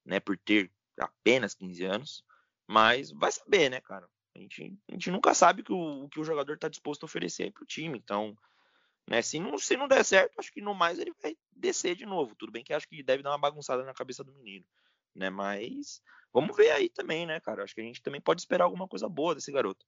[0.06, 2.24] né, por ter apenas 15 anos,
[2.68, 4.10] mas vai saber, né, cara?
[4.36, 7.52] A gente, a gente nunca sabe que o, que o jogador está disposto a oferecer
[7.52, 7.98] para o time.
[7.98, 8.36] Então,
[9.10, 12.06] né, se, não, se não der certo, acho que no mais ele vai descer de
[12.06, 12.36] novo.
[12.36, 14.66] Tudo bem que acho que deve dar uma bagunçada na cabeça do menino.
[15.16, 15.30] Né?
[15.30, 16.02] Mas
[16.34, 17.64] vamos ver aí também, né, cara?
[17.64, 19.86] Acho que a gente também pode esperar alguma coisa boa desse garoto.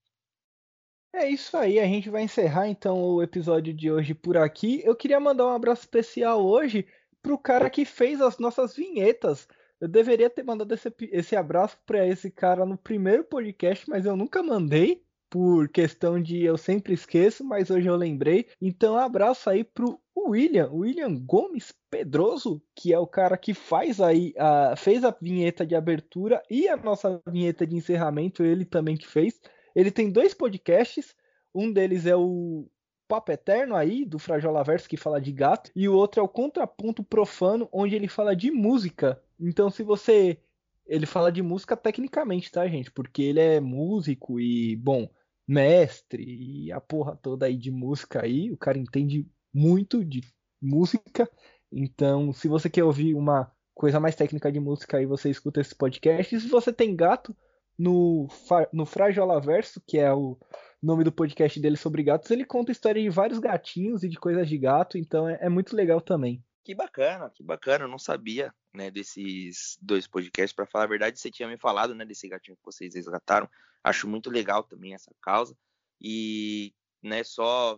[1.14, 4.82] É isso aí, a gente vai encerrar então o episódio de hoje por aqui.
[4.84, 6.88] Eu queria mandar um abraço especial hoje
[7.22, 9.48] pro cara que fez as nossas vinhetas.
[9.80, 14.16] Eu deveria ter mandado esse, esse abraço para esse cara no primeiro podcast, mas eu
[14.16, 18.48] nunca mandei por questão de eu sempre esqueço, mas hoje eu lembrei.
[18.62, 24.34] Então, abraço aí pro William, William Gomes Pedroso, que é o cara que faz aí,
[24.38, 29.08] a, fez a vinheta de abertura e a nossa vinheta de encerramento, ele também que
[29.08, 29.40] fez.
[29.76, 31.16] Ele tem dois podcasts,
[31.54, 32.68] um deles é o
[33.08, 36.28] Papo Eterno aí, do Frajola Verso, que fala de gato, e o outro é o
[36.28, 39.22] Contraponto Profano, onde ele fala de música.
[39.40, 40.40] Então, se você.
[40.86, 42.90] Ele fala de música tecnicamente, tá, gente?
[42.92, 45.10] Porque ele é músico e, bom,
[45.46, 48.52] mestre e a porra toda aí de música aí.
[48.52, 50.22] O cara entende muito de
[50.62, 51.30] música.
[51.72, 55.76] Então, se você quer ouvir uma coisa mais técnica de música aí, você escuta esse
[55.76, 56.36] podcast.
[56.36, 57.36] E se você tem gato,
[57.78, 58.28] no,
[58.74, 60.38] no Frajola Verso, que é o
[60.82, 64.48] nome do podcast dele sobre gatos, ele conta história de vários gatinhos e de coisas
[64.48, 66.44] de gato, então é, é muito legal também.
[66.64, 71.20] Que bacana, que bacana, eu não sabia, né, desses dois podcasts, para falar a verdade,
[71.20, 73.50] você tinha me falado, né, desse gatinho que vocês resgataram,
[73.84, 75.56] acho muito legal também essa causa,
[76.02, 77.78] e, né, só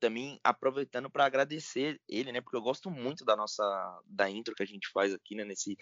[0.00, 4.62] também aproveitando para agradecer ele, né, porque eu gosto muito da nossa, da intro que
[4.62, 5.76] a gente faz aqui, né, nesse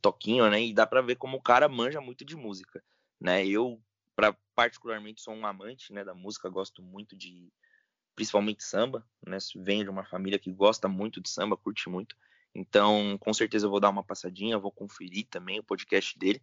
[0.00, 2.82] toquinho, né, e dá para ver como o cara manja muito de música,
[3.20, 3.80] né, eu,
[4.14, 7.52] pra, particularmente, sou um amante, né, da música, gosto muito de
[8.18, 9.38] principalmente samba, né?
[9.54, 12.16] Venho de uma família que gosta muito de samba, curte muito.
[12.52, 16.42] Então, com certeza eu vou dar uma passadinha, vou conferir também o podcast dele.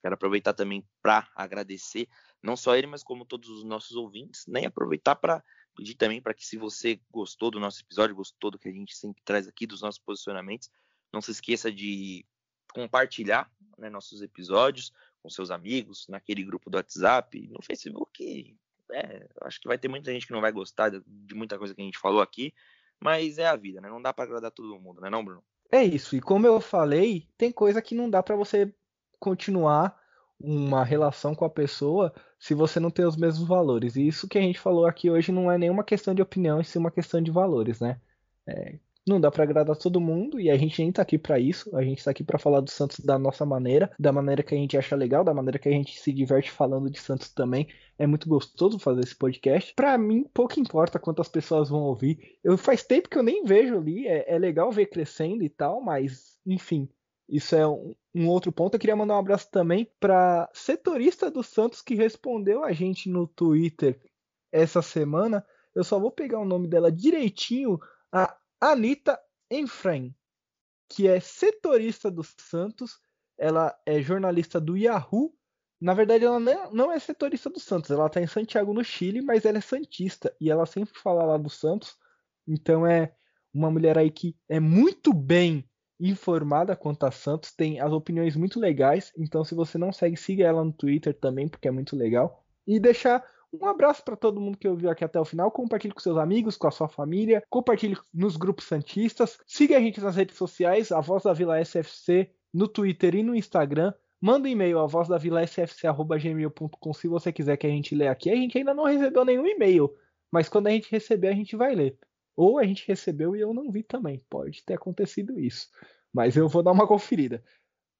[0.00, 2.08] Quero aproveitar também para agradecer
[2.42, 4.64] não só ele, mas como todos os nossos ouvintes, né?
[4.64, 5.44] Aproveitar para
[5.76, 8.96] pedir também para que se você gostou do nosso episódio, gostou do que a gente
[8.96, 10.70] sempre traz aqui, dos nossos posicionamentos,
[11.12, 12.24] não se esqueça de
[12.72, 14.90] compartilhar né, nossos episódios
[15.22, 18.56] com seus amigos, naquele grupo do WhatsApp, no Facebook,
[18.92, 21.80] é, acho que vai ter muita gente que não vai gostar de, muita coisa que
[21.80, 22.52] a gente falou aqui,
[22.98, 23.88] mas é a vida, né?
[23.88, 25.42] Não dá para agradar todo mundo, né, não, Bruno?
[25.70, 26.16] É isso.
[26.16, 28.74] E como eu falei, tem coisa que não dá para você
[29.18, 29.98] continuar
[30.38, 33.94] uma relação com a pessoa se você não tem os mesmos valores.
[33.94, 36.64] E isso que a gente falou aqui hoje não é nenhuma questão de opinião, e
[36.64, 38.00] sim uma questão de valores, né?
[38.46, 41.74] É, não dá para agradar todo mundo e a gente nem tá aqui para isso.
[41.76, 44.58] A gente tá aqui para falar do Santos da nossa maneira, da maneira que a
[44.58, 47.68] gente acha legal, da maneira que a gente se diverte falando de Santos também.
[47.98, 49.74] É muito gostoso fazer esse podcast.
[49.74, 52.38] Para mim, pouco importa quantas pessoas vão ouvir.
[52.44, 54.06] Eu faz tempo que eu nem vejo ali.
[54.06, 56.88] É, é legal ver crescendo e tal, mas enfim,
[57.28, 58.74] isso é um, um, outro ponto.
[58.74, 63.26] Eu queria mandar um abraço também para setorista do Santos que respondeu a gente no
[63.26, 63.98] Twitter
[64.52, 65.44] essa semana.
[65.74, 67.78] Eu só vou pegar o nome dela direitinho.
[68.12, 69.18] A Anitta
[69.50, 70.14] Enfrain,
[70.88, 73.00] que é setorista do Santos,
[73.38, 75.34] ela é jornalista do Yahoo.
[75.80, 79.46] Na verdade, ela não é setorista do Santos, ela está em Santiago, no Chile, mas
[79.46, 81.96] ela é santista e ela sempre fala lá do Santos.
[82.46, 83.14] Então é
[83.52, 85.66] uma mulher aí que é muito bem
[85.98, 89.12] informada quanto a Santos, tem as opiniões muito legais.
[89.16, 92.44] Então, se você não segue, siga ela no Twitter também, porque é muito legal.
[92.66, 95.50] E deixar Um abraço para todo mundo que ouviu aqui até o final.
[95.50, 97.42] Compartilhe com seus amigos, com a sua família.
[97.50, 99.38] Compartilhe nos grupos Santistas.
[99.46, 103.34] Siga a gente nas redes sociais, a Voz da Vila SFC, no Twitter e no
[103.34, 103.92] Instagram.
[104.20, 108.06] Manda um e-mail a voz da vila sfc.gmail.com se você quiser que a gente lê
[108.06, 108.28] aqui.
[108.28, 109.90] A gente ainda não recebeu nenhum e-mail,
[110.30, 111.98] mas quando a gente receber, a gente vai ler.
[112.36, 114.22] Ou a gente recebeu e eu não vi também.
[114.28, 115.68] Pode ter acontecido isso.
[116.12, 117.42] Mas eu vou dar uma conferida.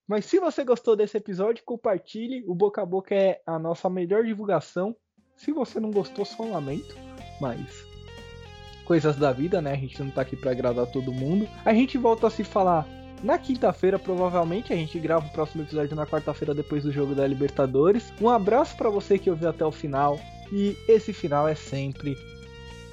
[0.07, 2.45] Mas se você gostou desse episódio, compartilhe.
[2.47, 4.95] O boca a boca é a nossa melhor divulgação.
[5.45, 6.97] Se você não gostou, só lamento.
[7.41, 7.85] Mas
[8.85, 9.73] coisas da vida, né?
[9.73, 11.49] A gente não tá aqui para agradar todo mundo.
[11.65, 12.87] A gente volta a se falar
[13.23, 14.73] na quinta-feira, provavelmente.
[14.73, 18.13] A gente grava o próximo episódio na quarta-feira depois do jogo da Libertadores.
[18.21, 20.21] Um abraço para você que ouviu até o final.
[20.53, 22.17] E esse final é sempre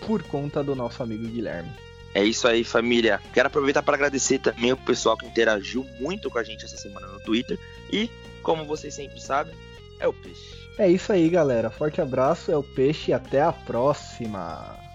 [0.05, 1.71] por conta do nosso amigo Guilherme.
[2.13, 3.19] É isso aí, família.
[3.33, 7.07] Quero aproveitar para agradecer também o pessoal que interagiu muito com a gente essa semana
[7.07, 7.59] no Twitter.
[7.91, 8.09] E,
[8.41, 9.53] como vocês sempre sabem,
[9.99, 10.66] é o peixe.
[10.77, 11.69] É isso aí, galera.
[11.69, 14.86] Forte abraço, é o peixe e até a próxima.